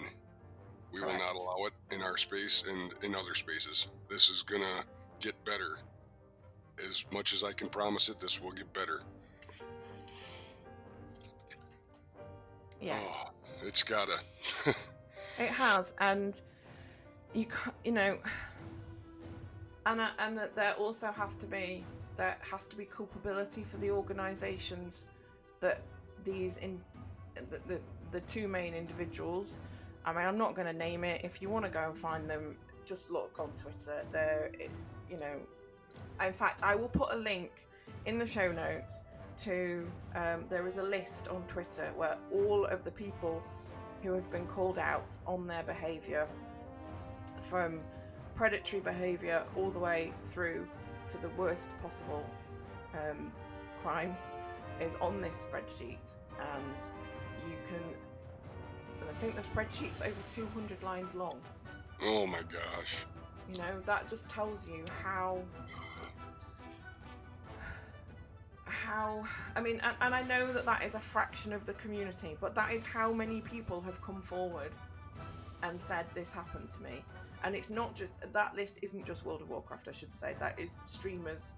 [0.93, 1.19] We Correct.
[1.19, 3.91] will not allow it in our space and in other spaces.
[4.09, 4.85] This is gonna
[5.19, 5.79] get better.
[6.79, 9.01] As much as I can promise it, this will get better.
[12.85, 12.99] Yeah.
[12.99, 13.31] Oh,
[13.63, 14.19] it's gotta.
[15.39, 16.39] it has, and
[17.33, 18.19] you can't, you know,
[19.87, 21.83] and and there also have to be
[22.19, 25.07] there has to be culpability for the organisations
[25.61, 25.81] that
[26.25, 26.79] these in
[27.51, 27.81] the, the
[28.13, 29.59] the two main individuals.
[30.05, 31.23] I mean, I'm not going to name it.
[31.25, 34.05] If you want to go and find them, just look on Twitter.
[34.13, 34.51] They're,
[35.11, 35.41] you know,
[36.23, 37.51] in fact, I will put a link
[38.05, 39.04] in the show notes
[39.39, 39.87] to.
[40.15, 43.43] Um, there is a list on Twitter where all of the people
[44.03, 46.27] who have been called out on their behaviour,
[47.41, 47.81] from
[48.35, 50.67] predatory behaviour all the way through
[51.09, 52.25] to the worst possible
[52.95, 53.33] um,
[53.83, 54.29] crimes,
[54.81, 56.77] is on this spreadsheet, and
[57.49, 57.81] you can
[59.09, 61.39] I think the spreadsheet's over 200 lines long.
[62.03, 63.07] Oh my gosh.
[63.51, 65.41] You know, that just tells you how.
[68.83, 69.25] How.
[69.57, 72.55] I mean, and, and I know that that is a fraction of the community, but
[72.55, 74.73] that is how many people have come forward
[75.63, 77.05] and said, This happened to me.
[77.45, 78.13] And it's not just.
[78.33, 80.35] That list isn't just World of Warcraft, I should say.
[80.41, 81.55] That is streamers.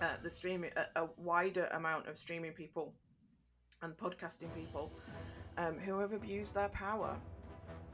[0.00, 2.92] Uh, the streaming, a, a wider amount of streaming people
[3.82, 4.90] and podcasting people
[5.58, 7.16] um, who have abused their power,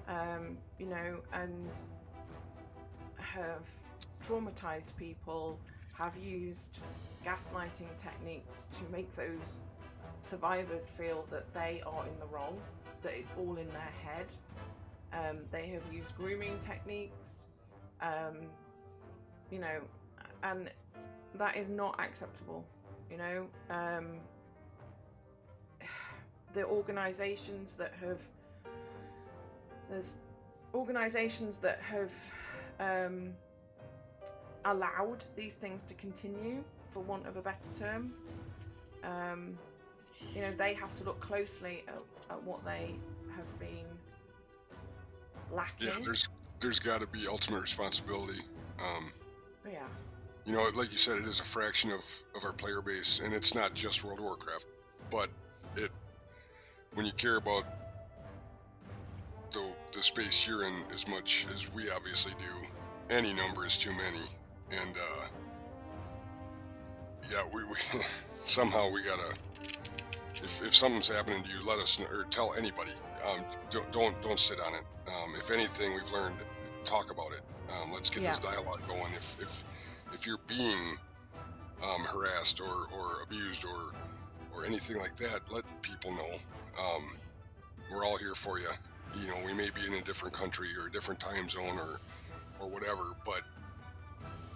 [0.09, 1.69] um, you know, and
[3.17, 3.69] have
[4.23, 5.61] traumatized people,
[5.99, 6.79] have used
[7.27, 9.59] gaslighting techniques to make those
[10.21, 12.57] survivors feel that they are in the wrong,
[13.03, 14.35] that it's all in their head.
[15.13, 17.47] Um, they have used grooming techniques,
[18.01, 18.37] um,
[19.51, 19.81] you know,
[20.43, 20.71] and
[21.35, 22.65] that is not acceptable,
[23.11, 23.47] you know.
[23.71, 24.07] Um,
[26.53, 28.21] the organisations that have
[29.91, 30.15] there's
[30.75, 32.13] organisations that have
[32.79, 33.33] um,
[34.73, 38.13] allowed these things to continue, for want of a better term.
[39.05, 39.59] Um,
[40.35, 42.95] you know, they have to look closely at, at what they
[43.37, 43.87] have been
[45.53, 45.89] lacking.
[45.89, 46.29] Yeah, there's
[46.61, 48.41] there's got to be ultimate responsibility.
[48.81, 49.13] Um,
[49.71, 49.79] yeah.
[50.45, 52.05] You know, like you said, it is a fraction of,
[52.35, 54.67] of our player base, and it's not just World of Warcraft,
[55.11, 55.29] but
[55.77, 55.91] it
[56.95, 57.65] when you care about
[59.53, 63.91] the, the space you're in as much as we obviously do, any number is too
[63.91, 64.25] many.
[64.71, 65.27] And uh,
[67.31, 67.77] yeah, we, we
[68.45, 69.35] somehow we gotta.
[70.43, 72.93] If, if something's happening to you, let us know, or tell anybody.
[73.29, 74.85] Um, don't, don't don't sit on it.
[75.09, 76.39] Um, if anything, we've learned
[76.85, 77.43] talk about it.
[77.83, 78.31] Um, let's get Yeah.
[78.31, 79.13] this dialogue going.
[79.17, 79.65] If if
[80.13, 80.97] if you're being
[81.83, 83.93] um, harassed or, or abused or
[84.55, 86.35] or anything like that, let people know.
[86.81, 87.03] Um,
[87.91, 88.69] we're all here for you.
[89.21, 91.99] You know, we may be in a different country or a different time zone or
[92.61, 93.43] or whatever, but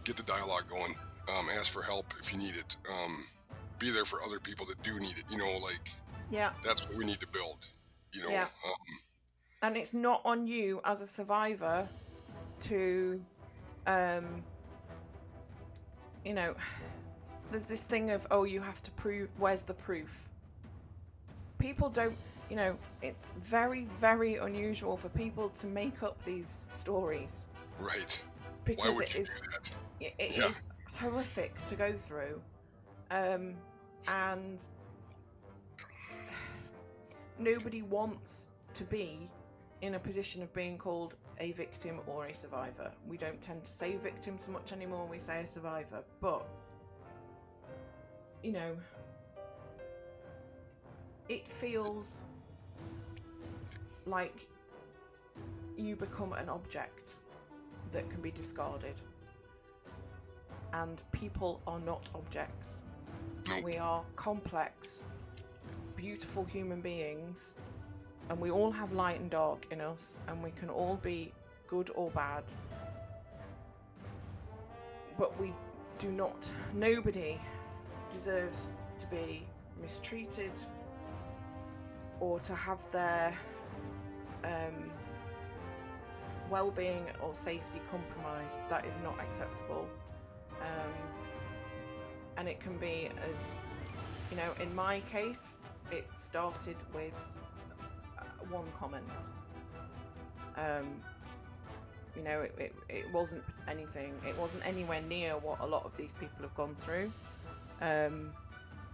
[0.04, 0.94] get the dialogue going.
[1.28, 2.76] Um, ask for help if you need it.
[2.90, 3.24] Um,
[3.78, 5.24] be there for other people that do need it.
[5.30, 5.90] You know, like
[6.30, 6.52] Yeah.
[6.64, 7.66] that's what we need to build.
[8.12, 8.48] You know, Yeah.
[8.66, 8.98] um,
[9.62, 11.88] and it's not on you as a survivor
[12.60, 13.20] to
[13.86, 14.42] um
[16.24, 16.54] you know
[17.50, 20.28] there's this thing of oh you have to prove where's the proof
[21.58, 22.16] people don't
[22.50, 27.48] you know it's very very unusual for people to make up these stories
[27.80, 28.22] right.
[28.64, 29.76] because Why would it you is do that?
[30.02, 30.48] It Yeah.
[30.48, 30.62] is
[30.94, 32.40] horrific to go through
[33.10, 33.54] um
[34.08, 34.66] and
[37.38, 39.30] nobody wants to be
[39.80, 43.70] in a position of being called a victim or a survivor we don't tend to
[43.70, 46.46] say victim so much anymore we say a survivor but
[48.42, 48.76] you know
[51.28, 52.20] it feels
[54.06, 54.48] like
[55.76, 57.14] you become an object
[57.92, 58.94] that can be discarded
[60.72, 62.82] and people are not objects.
[63.48, 63.64] Nope.
[63.64, 65.04] We are complex,
[65.96, 67.54] beautiful human beings,
[68.28, 71.32] and we all have light and dark in us, and we can all be
[71.68, 72.44] good or bad.
[75.18, 75.52] But we
[75.98, 77.38] do not, nobody
[78.10, 79.46] deserves to be
[79.80, 80.52] mistreated
[82.20, 83.36] or to have their
[84.44, 84.90] um,
[86.50, 88.60] well being or safety compromised.
[88.68, 89.88] That is not acceptable
[90.62, 90.92] um,
[92.36, 93.56] and it can be as
[94.30, 95.56] you know in my case
[95.90, 97.14] it started with
[98.18, 99.04] uh, one comment.
[100.56, 100.86] Um,
[102.16, 105.96] you know it, it, it wasn't anything it wasn't anywhere near what a lot of
[105.96, 107.12] these people have gone through.
[107.80, 108.30] Um,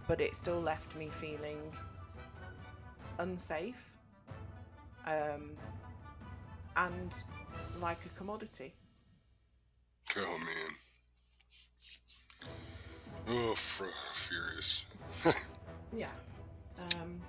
[0.07, 1.59] but it still left me feeling
[3.19, 3.91] unsafe
[5.05, 5.51] um,
[6.75, 7.11] and
[7.79, 8.73] like a commodity.
[10.17, 10.68] Oh man.
[13.31, 14.85] Oh, furious.
[15.95, 16.07] Yeah.
[16.79, 17.21] Um,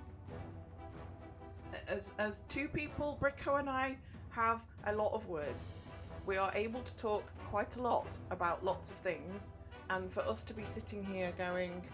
[1.87, 3.97] as as two people, Bricco and I
[4.29, 5.79] have a lot of words.
[6.25, 9.51] We are able to talk quite a lot about lots of things,
[9.89, 11.85] and for us to be sitting here going,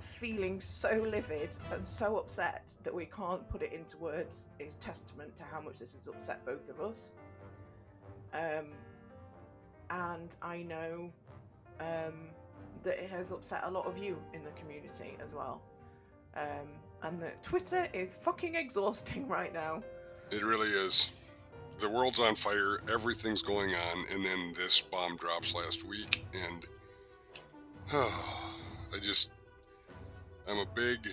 [0.00, 5.34] feeling so livid and so upset that we can't put it into words is testament
[5.36, 7.12] to how much this has upset both of us.
[8.32, 8.66] Um,
[9.90, 11.12] and I know
[11.80, 12.28] um,
[12.84, 15.60] that it has upset a lot of you in the community as well.
[16.36, 16.68] Um,
[17.02, 19.82] and that Twitter is fucking exhausting right now.
[20.30, 21.10] It really is.
[21.78, 26.66] The world's on fire, everything's going on, and then this bomb drops last week, and
[27.92, 29.32] I just.
[30.46, 31.08] I'm a big,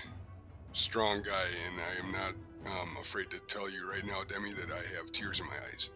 [0.74, 4.70] strong guy, and I am not um, afraid to tell you right now, Demi, that
[4.70, 5.90] I have tears in my eyes.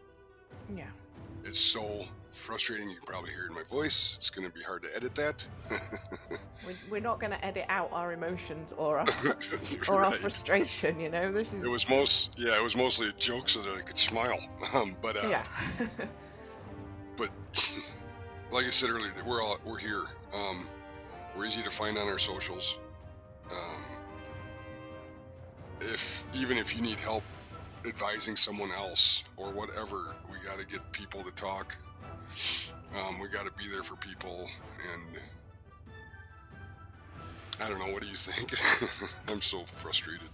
[0.73, 0.89] Yeah.
[1.43, 2.05] It's so
[2.35, 2.89] frustrating.
[2.89, 4.15] You can probably hear in my voice.
[4.17, 5.47] It's going to be hard to edit that.
[6.67, 9.05] We- We're not going to edit out our emotions or our,
[9.89, 11.31] or our frustration, you know?
[11.31, 11.63] This is.
[11.63, 14.37] It was most, yeah, it was mostly a joke so that I could smile.
[14.75, 15.43] Um, but, uh, yeah.
[17.17, 17.29] but
[18.51, 20.01] like I said earlier, we're all we're here.
[20.33, 20.67] Um,
[21.35, 22.79] we're easy to find on our socials.
[23.51, 23.99] Um,
[25.81, 27.23] if even if you need help
[27.85, 31.77] advising someone else or whatever, we got to get people to talk.
[32.95, 34.47] Um, we got to be there for people,
[34.93, 35.19] and
[37.61, 37.93] I don't know.
[37.93, 38.53] What do you think?
[39.27, 40.29] I'm so frustrated.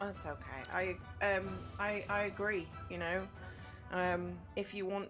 [0.00, 0.62] That's okay.
[0.72, 0.96] I
[1.26, 1.48] um
[1.78, 2.66] I I agree.
[2.90, 3.26] You know,
[3.92, 5.08] um if you want,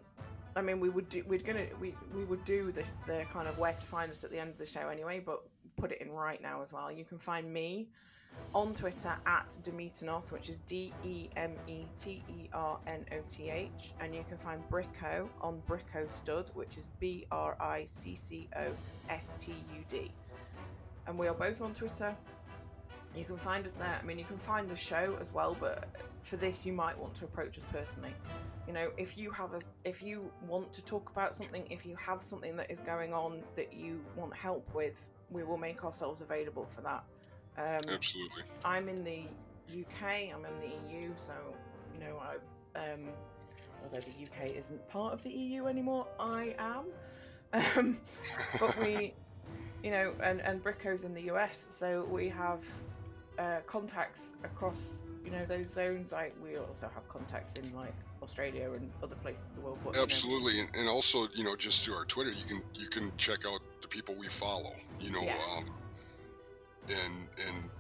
[0.57, 3.59] I mean, we would do we're gonna we we would do the the kind of
[3.59, 5.43] where to find us at the end of the show anyway, but
[5.77, 6.91] put it in right now as well.
[6.91, 7.89] You can find me
[8.55, 13.17] on Twitter at Demeternoth, which is D E M E T E R N O
[13.29, 17.85] T H, and you can find Bricco on Bricco Stud, which is B R I
[17.87, 18.67] C C O
[19.09, 20.11] S T U D.
[21.07, 22.17] And we are both on Twitter.
[23.17, 23.99] You can find us there.
[24.01, 25.89] I mean, you can find the show as well, but
[26.23, 28.15] for this, you might want to approach us personally.
[28.67, 31.97] You know, if you have a, if you want to talk about something, if you
[31.97, 36.21] have something that is going on that you want help with, we will make ourselves
[36.21, 37.03] available for that.
[37.59, 38.43] Um, Absolutely.
[38.65, 39.23] I'm in the
[39.69, 40.33] UK.
[40.33, 41.33] I'm in the EU, so
[41.93, 43.01] you know, I, um,
[43.83, 46.85] although the UK isn't part of the EU anymore, I am.
[47.55, 47.99] Um,
[48.61, 49.15] but we,
[49.83, 52.63] you know, and and Bricco's in the US, so we have
[53.39, 56.13] uh, contacts across you know those zones.
[56.13, 59.79] Like we also have contacts in like Australia and other places of the world.
[59.83, 62.61] But, you know, Absolutely, and, and also you know just through our Twitter, you can
[62.75, 64.73] you can check out the people we follow.
[65.01, 65.35] You know, Yeah.
[65.57, 65.65] um,
[66.91, 67.71] and and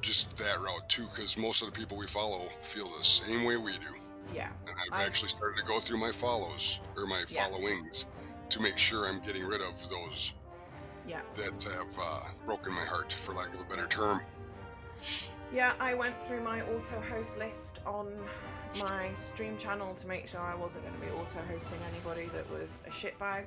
[0.00, 3.56] just that route too, because most of the people we follow feel the same way
[3.56, 3.94] we do.
[4.34, 7.44] yeah, And I've I- actually started to go through my follows or my Yeah.
[7.48, 8.06] followings
[8.50, 10.34] to make sure I'm getting rid of those
[11.06, 11.20] yeah.
[11.34, 14.20] that have uh, broken my heart, for lack of a better term.
[15.52, 18.12] Yeah, I went through my auto host list on
[18.82, 22.48] my stream channel to make sure I wasn't going to be auto hosting anybody that
[22.50, 23.46] was a shitbag.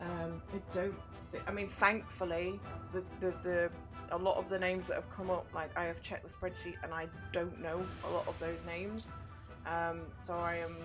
[0.00, 0.94] Um, I don't.
[1.32, 2.60] Th- I mean, thankfully,
[2.92, 3.70] the, the the
[4.10, 6.74] a lot of the names that have come up, like I have checked the spreadsheet
[6.84, 9.12] and I don't know a lot of those names.
[9.66, 10.76] Um, so I am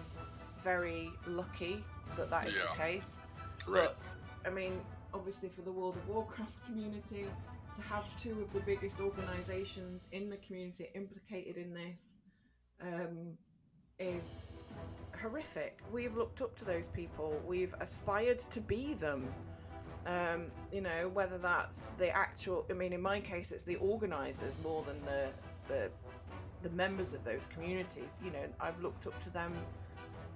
[0.63, 1.83] very lucky
[2.17, 2.61] that that is Yeah.
[2.71, 3.19] the case.
[3.67, 3.83] Right.
[3.89, 4.07] But
[4.45, 4.73] I mean,
[5.13, 7.27] obviously, for the World of Warcraft community,
[7.75, 12.01] to have two of the biggest organisations in the community implicated in this
[12.81, 13.37] um,
[13.99, 14.25] is
[15.21, 15.79] horrific.
[15.91, 17.39] We've looked up to those people.
[17.45, 19.27] We've aspired to be them.
[20.07, 22.65] Um, you know, whether that's the actual.
[22.69, 25.27] I mean, in my case, it's the organisers more than the
[25.67, 25.89] the
[26.63, 28.19] the members of those communities.
[28.23, 29.53] You know, I've looked up to them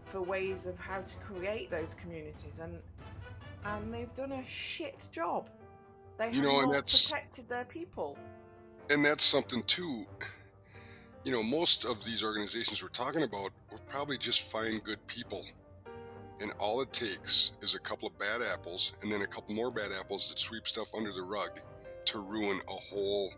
[0.05, 2.79] for ways of how to create those communities, and
[3.65, 5.49] and they've done a shit job.
[6.17, 8.17] They You have know, and that's- protected their people.
[8.91, 10.05] and that's something too
[11.25, 15.43] you know most of these organizations we're talking about will probably just find good people.
[16.41, 19.71] And all it takes is a couple of bad apples and then a couple more
[19.71, 21.59] bad apples that sweep stuff under the rug
[22.05, 23.29] to ruin a whole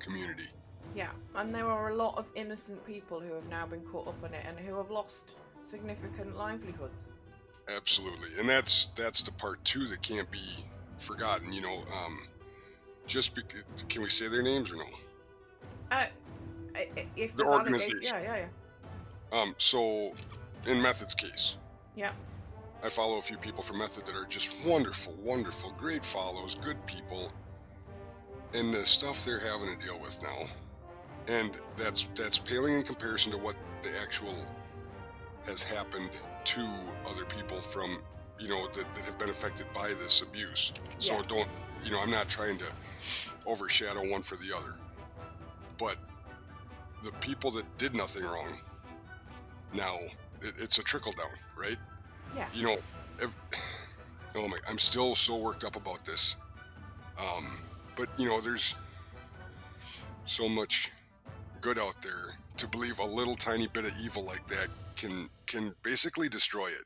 [0.00, 0.48] community.
[0.96, 4.24] Yeah, and there are a lot of innocent people who have now been caught up
[4.24, 7.14] in it and who have lost significant livelihoods.
[7.74, 10.46] absolutely and that's that's the part too that can't be
[10.98, 12.18] forgotten you know um
[13.06, 14.84] just because can we say their names or no?
[15.90, 16.06] Uh,
[17.16, 18.00] if The organisation.
[18.02, 18.46] yeah, yeah,
[19.32, 20.12] yeah, um so
[20.66, 21.56] in method's case
[21.96, 22.10] yeah,
[22.82, 26.76] I follow a few people from Method that are just wonderful, wonderful, great follows, good
[26.86, 27.30] people,
[28.52, 33.32] and the stuff they're having to deal with now, and that's that's paling in comparison
[33.32, 34.34] to what the actual
[35.46, 36.10] has happened
[36.44, 36.60] to
[37.06, 37.96] other people from
[38.40, 40.72] you know that, that have been affected by this abuse.
[40.98, 41.22] So Yeah.
[41.28, 41.48] don't
[41.84, 42.66] you know I'm not trying to
[43.46, 44.78] overshadow one for the other,
[45.78, 45.96] but
[47.04, 48.48] the people that did nothing wrong
[49.74, 49.96] now
[50.40, 51.26] it, it's a trickle down,
[51.56, 51.76] right?
[52.36, 52.76] yeah, you know,
[53.22, 53.36] ev
[54.36, 56.36] oh my, I'm still so worked up about this.
[57.18, 57.44] Um,
[57.96, 58.76] but you know, there's
[60.24, 60.90] so much
[61.60, 65.74] good out there to believe a little tiny bit of evil like that can can
[65.82, 66.84] basically destroy it.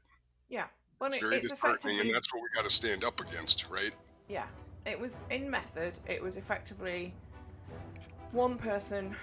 [0.48, 0.64] yeah.
[1.00, 3.92] Well, It's very it's disheartening, and that's what we got to stand up against, right?
[4.28, 4.46] Yeah,
[4.84, 5.96] it was in method.
[6.08, 7.14] It was effectively
[8.32, 9.14] one person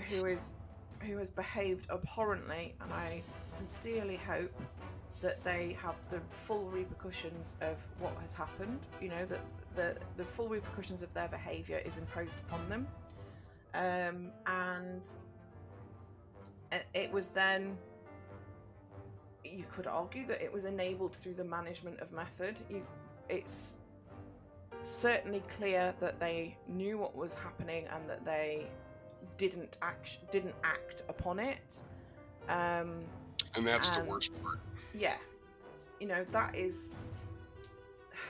[0.00, 0.54] who is
[1.00, 4.52] who has behaved abhorrently, and I sincerely hope
[5.22, 8.86] that they have the full repercussions of what has happened.
[9.00, 9.40] You know that
[9.76, 12.86] the the full repercussions of their behaviour is imposed upon them,
[13.74, 15.10] um, and
[16.94, 17.76] it- was then
[19.44, 22.60] you could argue that it was enabled through the management of method.
[22.68, 22.86] You,
[23.28, 23.78] it's
[24.82, 28.68] certainly clear that they knew what was happening and that they
[29.36, 31.82] didn't act didn't act upon it.
[32.48, 33.04] Um,
[33.54, 34.60] And that's And- the worst part.
[34.94, 35.16] yeah,
[35.98, 36.94] you know that is.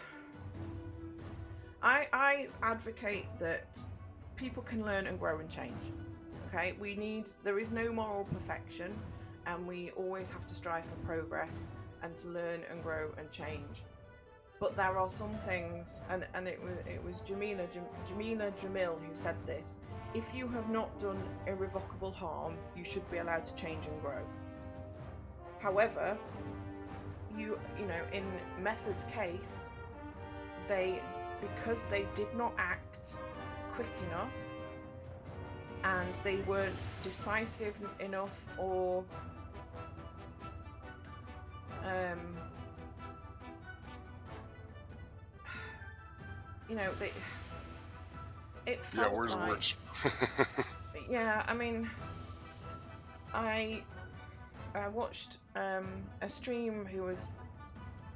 [1.82, 3.66] I I advocate that
[4.36, 5.80] people can learn and grow and change.
[6.48, 8.98] Okay, we need there is no moral perfection,
[9.46, 11.68] and we always have to strive for progress
[12.02, 13.82] and to learn and grow and change.
[14.60, 18.98] But there are some things, and, and it was it was Jamila Jam, Jamila Jamil
[19.00, 19.78] who said this.
[20.12, 24.22] If you have not done irrevocable harm, you should be allowed to change and grow.
[25.60, 26.18] However,
[27.36, 28.24] you you know in
[28.62, 29.66] Method's case,
[30.68, 31.00] they
[31.40, 33.14] because they did not act
[33.72, 34.32] quick enough
[35.84, 39.02] and they weren't decisive enough or
[41.84, 42.36] um
[46.70, 47.12] you know they
[48.66, 49.76] it Yeah, felt where's the like, words?
[51.10, 51.90] yeah, I mean,
[53.34, 53.82] I
[54.74, 55.86] I watched um,
[56.22, 57.26] a stream who was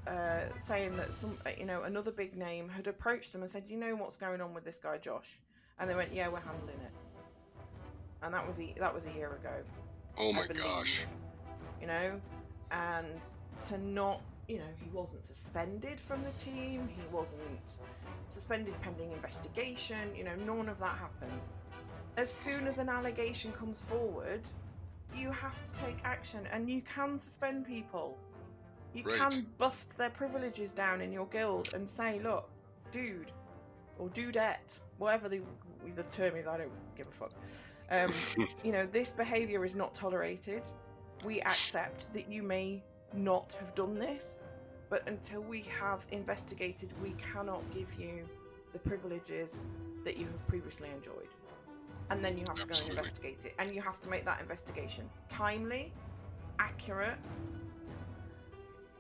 [0.07, 3.65] uh, saying that some, uh, you know, another big name had approached them and said,
[3.69, 5.39] "You know what's going on with this guy Josh?"
[5.81, 6.93] And they went, "Yeah, we're handling it."
[8.23, 9.51] And that was a, that was a year ago.
[10.19, 11.07] oh my believe, gosh.
[11.81, 12.21] You know,
[12.71, 13.27] and
[13.67, 16.89] to not you know, he wasn't suspended from the team.
[16.89, 17.77] He wasn't
[18.29, 20.15] suspended pending investigation.
[20.15, 21.41] You know, none of that happened.
[22.17, 24.47] As soon as an allegation comes forward,
[25.15, 28.19] you have to take action, and you can suspend people.
[28.93, 29.19] You Right.
[29.19, 32.49] can bust their privileges down in your guild and say, look,
[32.93, 33.33] dude,
[33.99, 35.43] or dudette, whatever the
[35.97, 37.33] the term is, I don't give a fuck.
[37.91, 38.11] Um,
[38.65, 40.63] you know, this behaviour is not tolerated.
[41.25, 42.83] We accept that you may
[43.15, 44.43] not have done this,
[44.91, 48.25] but until we have investigated, we cannot give you
[48.73, 49.65] the privileges
[50.05, 51.29] that you have previously enjoyed.
[52.11, 53.55] And then you have to go and investigate it.
[53.59, 55.93] And you have to make that investigation timely,
[56.59, 57.19] accurate,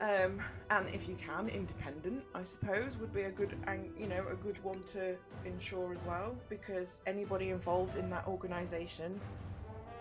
[0.00, 4.26] um, and if you can, independent, I suppose, would be a good, ang- you know,
[4.30, 9.20] a good one to ensure as well, because anybody involved in that organisation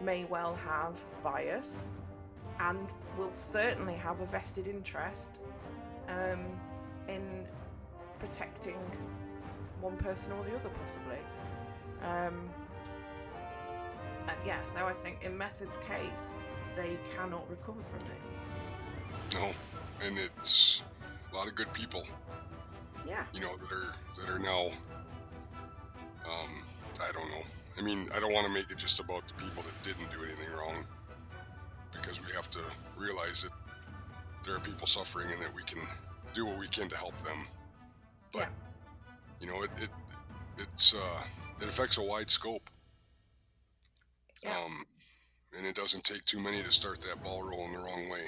[0.01, 1.91] may well have bias,
[2.59, 5.39] and will certainly have a vested interest
[6.09, 6.45] um,
[7.07, 7.45] in
[8.19, 8.77] protecting
[9.81, 11.17] one person or the other, possibly.
[12.01, 12.49] Um,
[14.27, 16.39] and yeah, so I think in Method's case,
[16.75, 19.33] they cannot recover from this.
[19.33, 19.51] No,
[20.05, 20.83] and it's
[21.31, 22.03] a lot of good people,
[23.05, 23.25] Yeah.
[23.33, 24.67] you know, that are that are now.
[26.25, 26.63] Um,
[27.01, 27.43] I don't know.
[27.77, 30.23] I mean, I don't want to make it just about the people that didn't do
[30.23, 30.85] anything wrong,
[32.03, 32.59] because we have to
[32.97, 33.51] realize that
[34.43, 35.79] there are people suffering and that we can
[36.33, 37.37] do what we can to help them.
[38.33, 38.49] But
[39.39, 39.89] you know, it, it
[40.57, 41.23] it's uh,
[41.61, 42.69] it affects a wide scope.
[44.43, 44.57] Yeah.
[44.57, 44.83] Um,
[45.57, 48.25] and it doesn't take too many to start that ball rolling the wrong way.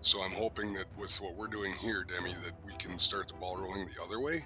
[0.00, 3.34] So I'm hoping that with what we're doing here, Demi, that we can start the
[3.34, 4.44] ball rolling the other way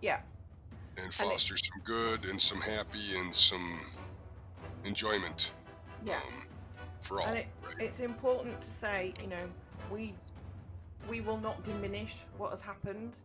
[0.00, 0.20] Yeah.
[0.96, 3.78] and foster some good and some happy and some
[4.84, 5.52] enjoyment
[6.04, 6.16] Yeah.
[6.16, 6.46] um,
[7.04, 7.26] for all.
[7.26, 7.46] And it,
[7.78, 9.46] it's important to say, you know,
[9.90, 10.14] we
[11.08, 13.18] we will not diminish what has happened.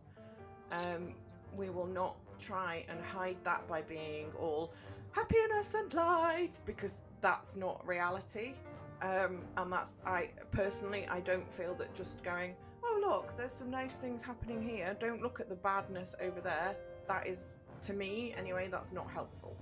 [0.86, 1.14] Um,
[1.56, 4.72] we will not try and hide that by being all
[5.12, 8.54] happiness and light because that's not reality.
[9.02, 12.54] Um, and that's I personally I don't feel that just going,
[12.84, 14.96] oh look, there's some nice things happening here.
[15.00, 16.76] Don't look at the badness over there.
[17.08, 18.68] That is to me anyway.
[18.70, 19.56] That's not helpful.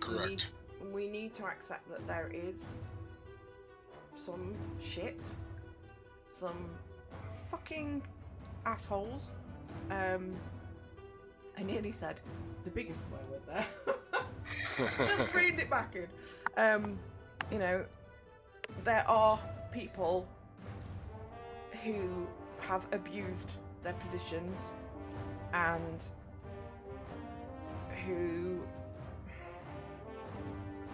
[0.00, 0.52] Correct.
[0.92, 2.74] we need to accept that there is
[4.18, 5.32] some shit,
[6.28, 6.68] some
[7.50, 8.02] fucking
[8.66, 9.30] assholes.
[9.90, 10.34] Um,
[11.56, 12.20] I nearly said
[12.64, 13.66] the biggest swear word there.
[14.98, 16.08] Just reined it back in.
[16.56, 16.98] Um,
[17.52, 17.84] you know,
[18.84, 19.38] there are
[19.72, 20.26] people
[21.84, 22.26] who
[22.60, 23.54] have abused
[23.84, 24.72] their positions
[25.52, 26.04] and
[28.04, 28.60] who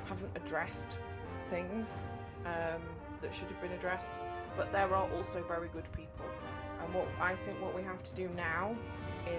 [0.05, 0.99] haven't addressed
[1.47, 2.01] things
[2.45, 2.83] um,
[3.21, 4.15] that should have been addressed,
[4.57, 6.27] but there are also very good people.
[6.83, 8.75] And what I think what we have to do now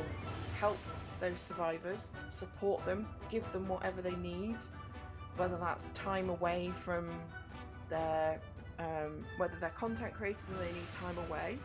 [0.04, 0.16] is
[0.60, 0.78] help
[1.20, 4.58] those survivors, support them, give them whatever they need,
[5.38, 7.10] whether that's time away from
[7.90, 8.40] their,
[8.80, 11.58] um, whether they're content creators and they need time away.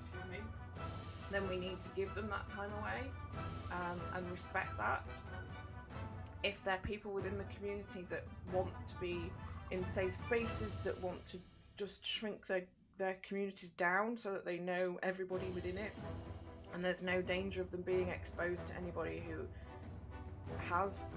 [0.00, 0.38] Excuse me.
[1.30, 3.10] Then we need to give them that time away
[3.72, 5.04] um, and respect that
[6.44, 8.22] if they're people within the community that
[8.52, 9.30] want to be
[9.70, 11.38] in safe spaces, that want to
[11.76, 12.64] just shrink their,
[12.98, 15.92] their communities down so that they know everybody within it,
[16.72, 19.36] and there's no danger of them being exposed to anybody who
[20.64, 21.08] has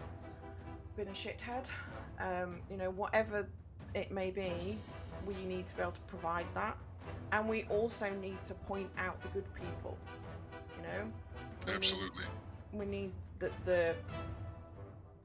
[0.95, 1.67] been a shithead,
[2.19, 3.47] um, you know, whatever
[3.93, 4.77] it may be,
[5.25, 6.77] we need to be able to provide that.
[7.31, 9.97] And we also need to point out the good people,
[10.75, 11.11] you know?
[11.65, 12.23] We need- Absolutely.
[12.73, 13.95] we need the, the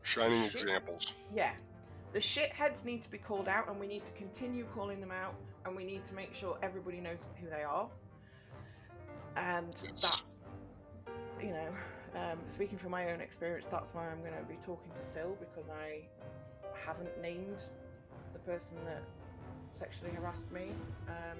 [0.02, 0.62] Shining Shit.
[0.62, 1.12] examples.
[1.32, 1.52] yeah
[2.12, 5.34] the shitheads need to be called out and we need to continue calling them out
[5.64, 7.88] and we need to make sure everybody knows who they are.
[9.36, 10.22] And that
[11.42, 11.68] you know
[12.14, 15.34] um, speaking from my own experience that's why i'm going to be talking to sil
[15.40, 16.02] because i
[16.86, 17.64] haven't named
[18.32, 19.02] the person that
[19.72, 20.66] sexually harassed me
[21.08, 21.38] um,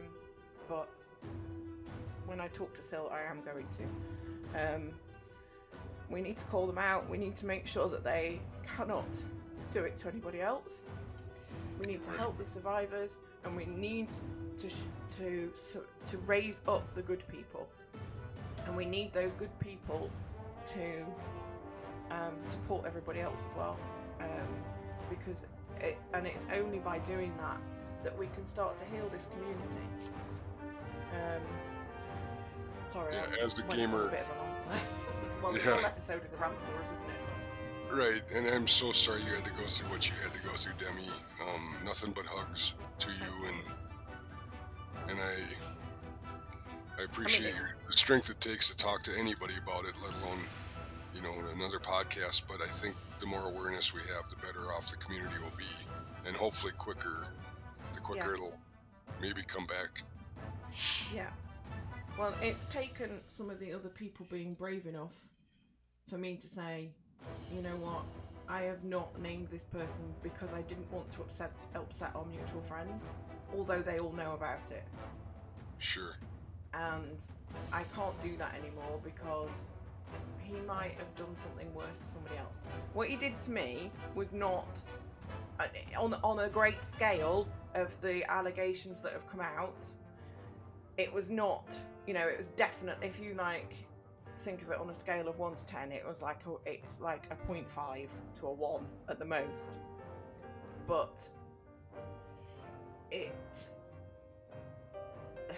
[0.69, 0.89] but
[2.27, 4.75] when i talk to sil i am going to.
[4.75, 4.93] Um,
[6.13, 7.09] we need to call them out.
[7.09, 8.41] We need to make sure that they
[8.77, 9.07] cannot
[9.73, 10.85] do it to anybody else.
[11.81, 14.11] We need to help the survivors, and we need
[14.59, 14.75] to sh-
[15.17, 15.51] to
[16.07, 17.67] to raise up the good people.
[18.67, 20.09] And we need those good people
[20.67, 21.05] to
[22.11, 23.77] um, support everybody else as well,
[24.21, 24.29] um,
[25.11, 25.47] because
[25.81, 27.59] it, and it's only by doing that
[28.05, 29.87] that we can start to heal this community.
[31.15, 31.43] Um,
[32.87, 34.11] sorry, Yeah, as a gamer- a
[35.43, 35.75] well, the Yeah.
[35.75, 37.22] whole episode is a rant for us, isn't it?
[37.93, 40.49] Right, and I'm so sorry you had to go through what you had to go
[40.57, 41.09] through, Demi.
[41.43, 48.41] Um, nothing but hugs to you, and and I I appreciate your, the strength it
[48.41, 50.39] takes to talk to anybody about it, let alone,
[51.15, 52.45] you know, another podcast.
[52.49, 55.65] But I think the more awareness we have, the better off the community will be,
[56.27, 57.27] and hopefully quicker,
[57.93, 58.35] the quicker Yeah.
[58.35, 58.59] it'll
[59.21, 60.03] maybe come back.
[61.15, 61.29] Yeah.
[62.19, 65.13] Well, it's taken some of the other people being brave enough
[66.09, 66.91] for me to say,
[67.55, 68.03] you know what,
[68.49, 72.61] I have not named this person because I didn't want to upset upset our mutual
[72.63, 73.05] friends,
[73.57, 74.85] although they all know about it.
[75.79, 76.17] Sure.
[76.75, 77.19] And
[77.73, 79.71] I can't do that anymore because
[80.39, 82.61] he might have done something worse to somebody else.
[82.93, 84.67] What he did to me was not
[85.99, 89.87] on on a great scale of the allegations that have come out.
[90.99, 91.75] It was not,
[92.07, 93.75] you know, it was definitely if you like
[94.43, 97.01] think of it on a scale of 1 to 10, it was like a, it's
[97.01, 98.09] like a 0.5
[98.41, 99.71] to a 1 at the most.
[100.87, 101.23] But
[103.11, 103.69] it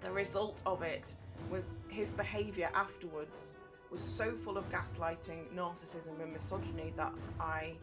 [0.00, 1.14] the result of it
[1.50, 3.52] was his behavior afterwards
[3.90, 7.74] was so full of gaslighting, narcissism, and misogyny that I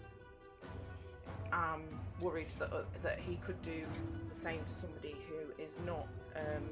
[1.53, 1.83] am
[2.19, 3.85] worried that uh, that he could do
[4.27, 6.69] the same to somebody who is not um,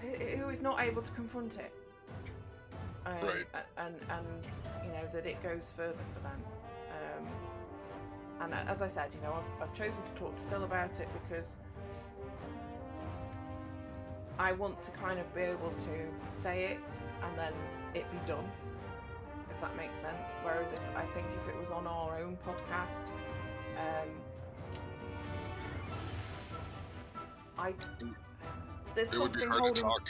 [0.00, 1.72] who- is not able to confront it.
[3.06, 3.46] Um, Right.
[3.76, 4.48] And and
[4.84, 6.42] you know that it goes further for them.
[6.90, 7.26] Um,
[8.40, 11.08] and as I said, you know, I've, I've chosen to talk to Sil about it
[11.22, 11.56] because
[14.38, 17.52] I want to kind of be able to say it and then
[17.94, 18.48] it be done,
[19.50, 20.36] if that makes sense.
[20.44, 23.02] Whereas if I think if it was on our own podcast,
[23.78, 24.08] um,
[27.58, 27.72] I
[28.94, 30.04] there's It would be hard to holding.
[30.06, 30.08] talk.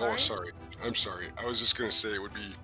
[0.00, 0.50] Oh, sorry.
[0.82, 1.26] I'm sorry.
[1.40, 2.54] I was just gonna say it would be.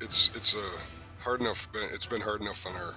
[0.00, 1.68] It's it's a hard enough.
[1.92, 2.94] It's been hard enough on our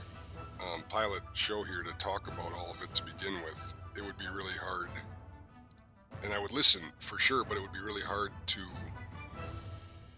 [0.74, 3.78] um, pilot show here to talk about all of it to begin with.
[3.96, 4.90] It would be really hard,
[6.24, 8.60] and I would listen for sure, but it would be really hard to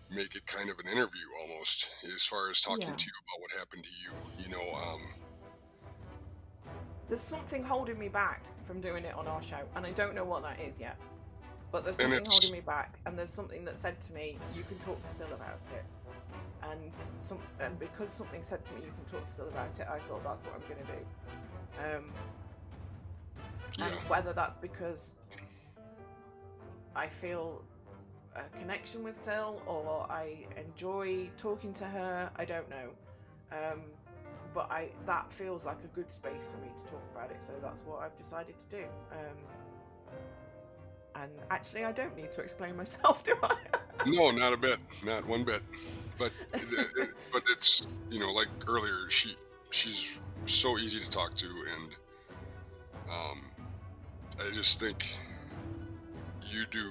[0.09, 2.95] make it kind of an interview almost, as far as talking Yeah.
[2.95, 4.11] to you about what happened to you.
[4.45, 5.01] You know, um,
[7.09, 10.25] There's something holding me back from doing it on our show, and I don't know
[10.25, 10.97] what that is yet.
[11.71, 14.77] But there's something holding me back, and there's something that said to me, "You can
[14.79, 15.85] talk to Sil about it."
[16.63, 16.91] And
[17.21, 19.99] some, and because something said to me, "You can talk to Sil about it," I
[19.99, 21.05] thought that's what I'm going to do.
[21.83, 22.13] Um,
[23.77, 25.15] yeah, and whether that's because
[26.95, 27.63] I feel
[28.35, 32.89] a connection with Sil or I enjoy talking to her, I don't know.
[33.51, 33.81] Um,
[34.57, 37.53] but I that feels like a good space for me to talk about it, so
[37.61, 38.83] that's what I've decided to do.
[39.11, 39.37] Um,
[41.21, 43.55] and actually, I don't need to explain myself, do I?
[44.07, 45.61] No, not a bit, not one bit.
[46.17, 46.31] But
[47.31, 49.35] but it's you know like earlier, she
[49.69, 51.95] she's so easy to talk to, and
[53.11, 53.41] um,
[54.39, 55.17] I just think
[56.49, 56.89] you do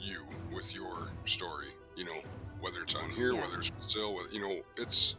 [0.00, 0.16] you
[0.50, 1.66] with your story.
[1.94, 2.20] You know
[2.60, 3.42] whether it's on here, Yeah.
[3.42, 5.16] whether it's still, whether- you know it's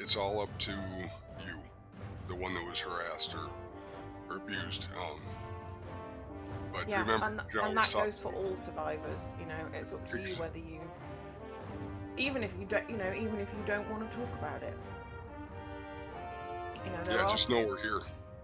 [0.00, 1.54] it's all up to you,
[2.26, 3.48] the one that was harassed or
[4.28, 4.88] or abused.
[4.96, 5.20] Um,
[6.72, 9.34] but yeah, remember, and, you can and that goes for all survivors.
[9.38, 10.80] You know, it's up to you whether you,
[12.16, 14.76] even if you don't, you know, even if you don't want to talk about it.
[16.84, 18.00] You know, there Yeah, are just know we're here.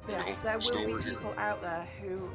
[0.08, 1.12] Yeah, know, there know will be here.
[1.14, 2.28] people out there who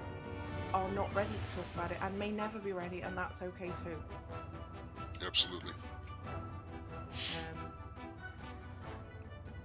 [0.73, 3.71] are not ready to talk about it and may never be ready, and that's okay
[3.83, 3.97] too.
[5.25, 5.73] Absolutely.
[7.11, 7.70] Um,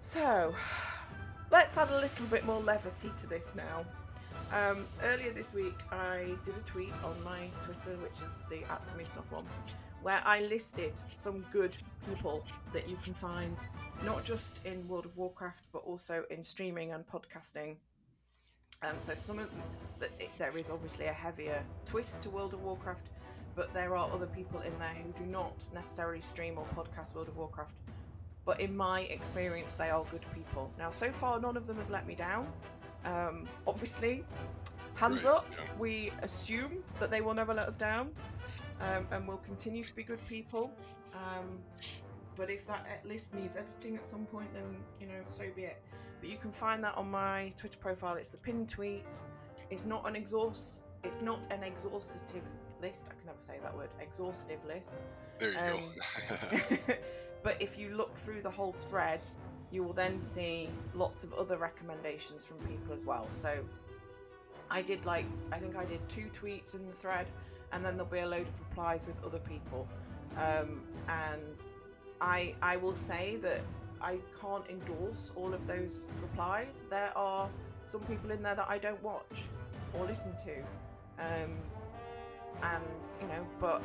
[0.07, 0.55] so,
[1.51, 3.85] let's add a little bit more levity to this now.
[4.53, 8.81] Um, earlier this week, I did a tweet on my Twitter, which is the at
[9.31, 9.45] one,
[10.03, 11.77] where I listed some good
[12.09, 13.57] people that you can find
[14.05, 17.75] not just in World of Warcraft, but also in streaming and podcasting.
[18.83, 19.51] Um, so some of
[19.99, 23.09] th- there is obviously a heavier twist to World of Warcraft,
[23.57, 27.27] but there are other people in there who do not necessarily stream or podcast World
[27.27, 27.75] of Warcraft.
[28.47, 30.71] But in my experience, they are good people.
[30.79, 32.47] Now, so far, none of them have let me down.
[33.05, 34.25] Um, obviously,
[34.95, 35.59] hands Right, up, yeah.
[35.79, 38.11] we assume that they will never let us down
[38.81, 40.73] um, and will continue to be good people.
[41.15, 41.59] Um,
[42.37, 45.83] but if that list needs editing at some point, then you know, so be it.
[46.21, 48.15] But you can find that on my Twitter profile.
[48.15, 49.21] It's the pinned tweet.
[49.71, 50.85] It's not an exhaust.
[51.05, 52.43] It's not an exhaustive
[52.81, 53.07] list.
[53.11, 53.91] I can never say that word.
[54.01, 54.97] Exhaustive list.
[55.39, 55.83] There you Um,
[56.89, 56.95] go.
[57.47, 59.21] but if you look through the whole thread,
[59.71, 63.29] you will then see lots of other recommendations from people as well.
[63.31, 63.59] So
[64.69, 67.29] I did like I think I did two tweets in the thread,
[67.71, 69.87] and then there'll be a load of replies with other people.
[70.37, 71.63] Um, and
[72.21, 73.61] I I will say that
[74.01, 76.83] I can't endorse all of those replies.
[76.91, 77.49] There are
[77.85, 79.45] some people in there that I don't watch
[79.95, 80.57] or listen to.
[81.25, 81.53] Um,
[82.63, 83.83] and, you know, but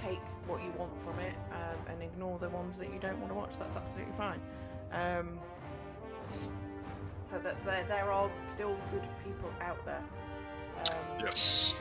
[0.00, 3.28] take what you want from it um, and ignore the ones that you don't want
[3.30, 3.52] to watch.
[3.58, 4.40] That's absolutely fine.
[4.92, 5.38] Um,
[7.22, 10.02] so that there, there are still good people out there.
[10.90, 11.74] Um, Yes.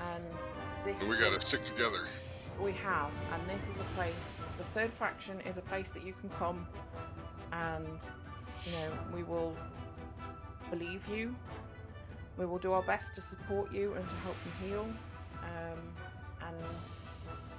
[0.00, 0.24] and
[0.84, 1.98] this we got to stick together.
[2.60, 4.42] we have, and this is a place.
[4.58, 6.66] The third faction is a place that you can come,
[7.52, 7.98] and
[8.66, 9.56] you know we will
[10.70, 11.34] believe you.
[12.36, 14.86] We will do our best to support you and to help you heal,
[15.42, 15.78] um,
[16.48, 16.56] and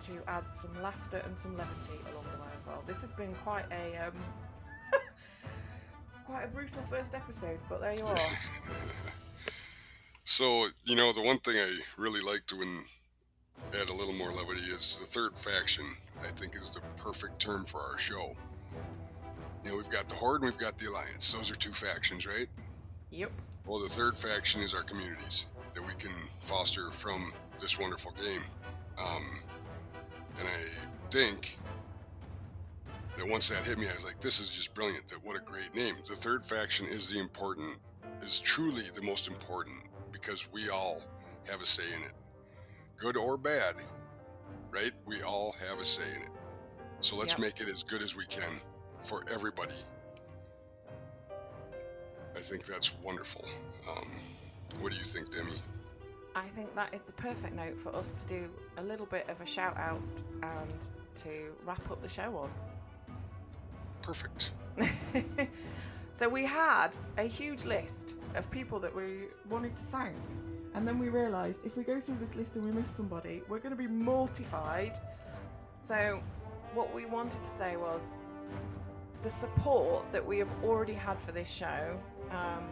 [0.08, 2.84] to add some laughter and some levity along the way as well.
[2.88, 4.14] This has been quite a um,
[6.26, 8.18] quite a brutal first episode, but there you are.
[10.28, 12.56] So, you know, the one thing I really like to
[13.80, 15.86] add a little more levity is the third faction,
[16.24, 18.36] I think, is the perfect term for our show.
[19.64, 21.32] You know, we've got the Horde and we've got the Alliance.
[21.32, 22.48] Those are two factions, right?
[23.12, 23.32] Yep.
[23.68, 25.46] Well, the third faction is our communities
[25.76, 28.42] that we can foster from this wonderful game.
[28.98, 29.24] Um,
[30.40, 31.58] and I think
[33.18, 35.08] that once that hit me, I was like, this is just brilliant.
[35.08, 35.96] That what a great name.
[36.08, 37.78] The third faction is the important,
[38.22, 41.02] is truly the most important because we all
[41.50, 42.14] have a say in it.
[42.98, 43.76] Good or bad,
[44.72, 44.92] right?
[45.06, 46.30] We all have a say in it.
[47.00, 47.40] So let's Yep.
[47.40, 48.50] make it as good as we can
[49.02, 49.76] for everybody.
[52.36, 53.48] I think that's wonderful.
[53.90, 54.08] Um,
[54.80, 55.62] what do you think, Demi?
[56.36, 59.40] I think that is the perfect note for us to do a little bit of
[59.40, 60.02] a shout out
[60.44, 62.50] and to wrap up the show on.
[64.02, 64.52] Perfect.
[66.12, 70.18] so we had a huge list of people that we wanted to thank,
[70.74, 73.60] and then we realised if we go through this list and we miss somebody, we're
[73.60, 75.00] going to be mortified.
[75.80, 76.20] So
[76.74, 78.18] what we wanted to say was
[79.24, 81.98] the support that we have already had for this show.
[82.32, 82.66] Um,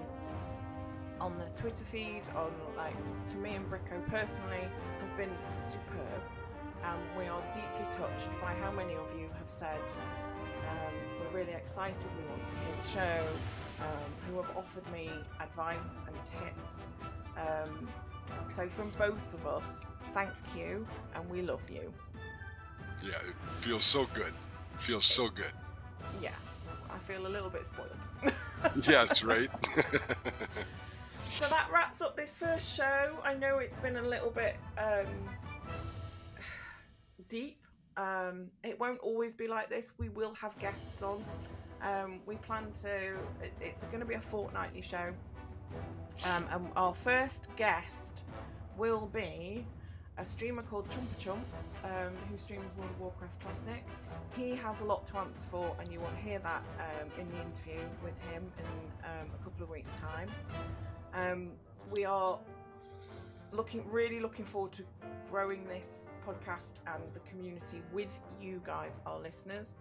[1.24, 2.94] on the Twitter feed, on like
[3.28, 4.68] to me and Bricco personally,
[5.00, 5.30] has been
[5.62, 6.22] superb.
[6.84, 9.80] And we are deeply touched by how many of you have said
[10.70, 13.26] um, we're really excited, we want to hear the show,
[13.80, 15.10] um, who have offered me
[15.40, 16.88] advice and tips.
[17.38, 17.88] Um,
[18.46, 21.94] so, from both of us, thank you and we love you.
[23.02, 24.34] Yeah, it feels so good.
[24.74, 25.54] It feels so good.
[26.22, 26.32] Yeah,
[26.94, 27.92] I feel a little bit spoiled.
[28.24, 28.32] Yeah,
[29.06, 29.50] that's right.
[31.24, 33.18] So that wraps up this first show.
[33.24, 35.08] I know it's been a little bit um,
[37.28, 37.60] deep.
[37.98, 39.92] Um, it won't always be like this.
[39.98, 41.24] We will have guests on.
[41.82, 43.16] Um, we plan to.
[43.62, 45.14] It's going to be a fortnightly show,
[46.26, 48.24] um, and our first guest
[48.78, 49.66] will be
[50.18, 51.46] a streamer called Chumpa Chump,
[51.84, 53.84] um, who streams World of Warcraft Classic.
[54.36, 57.42] He has a lot to answer for, and you will hear that um, in the
[57.42, 60.30] interview with him in um, a couple of weeks' time.
[61.14, 61.52] Um,
[61.96, 62.40] we are
[63.52, 64.84] looking really looking forward to
[65.30, 69.78] growing this podcast and the community with you guys, our listeners.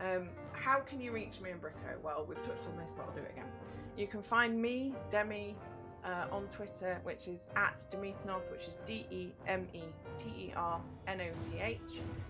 [0.00, 1.98] Um, how can you reach me and Bricco?
[2.02, 3.48] Well, we've touched on this, but I'll do it again.
[3.96, 5.56] You can find me, Demi,
[6.04, 9.82] uh, on Twitter, which is at Demeternoth, which is D E M E
[10.16, 11.80] T E R N O T H.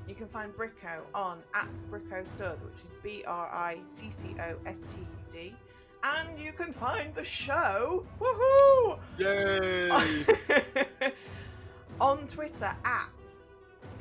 [0.08, 4.34] You can find Bricco on at Bricco Stud, which is B R I C C
[4.40, 5.54] O S T U D.
[6.02, 8.98] And you can find the show, woohoo!
[9.18, 11.12] Yay!
[12.00, 13.08] on Twitter at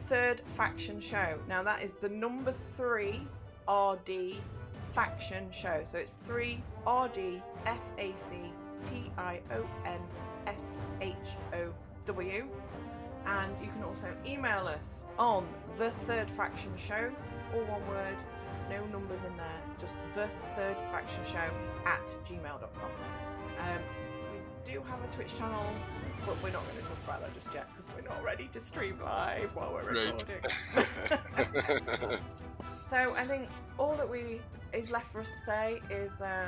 [0.07, 1.39] Third Faction Show.
[1.47, 3.25] Now that is the number three
[3.67, 4.35] RD
[4.93, 5.81] Faction Show.
[5.83, 8.35] So it's three RD F A C
[8.83, 9.99] T I O N
[10.47, 11.15] S H
[11.53, 11.73] O
[12.05, 12.47] W.
[13.25, 15.47] And you can also email us on
[15.79, 17.11] the Third Faction Show,
[17.53, 18.17] all one word,
[18.69, 21.49] no numbers in there, just the Third Faction Show
[21.85, 22.91] at gmail.com.
[23.59, 23.79] Um,
[24.31, 25.65] we do have a Twitch channel,
[26.25, 28.59] but we're not going to talk about that just yet because we're not ready to
[28.59, 30.23] stream live while we're Right.
[30.29, 32.19] recording.
[32.85, 33.47] so I think
[33.77, 34.41] all that we
[34.73, 36.45] is left for us to say is uh,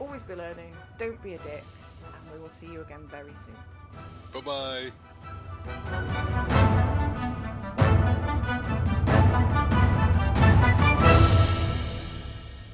[0.00, 1.64] always be learning, don't be a dick,
[2.04, 3.56] and we will see you again very soon.
[4.32, 4.90] bye
[5.64, 6.52] bye.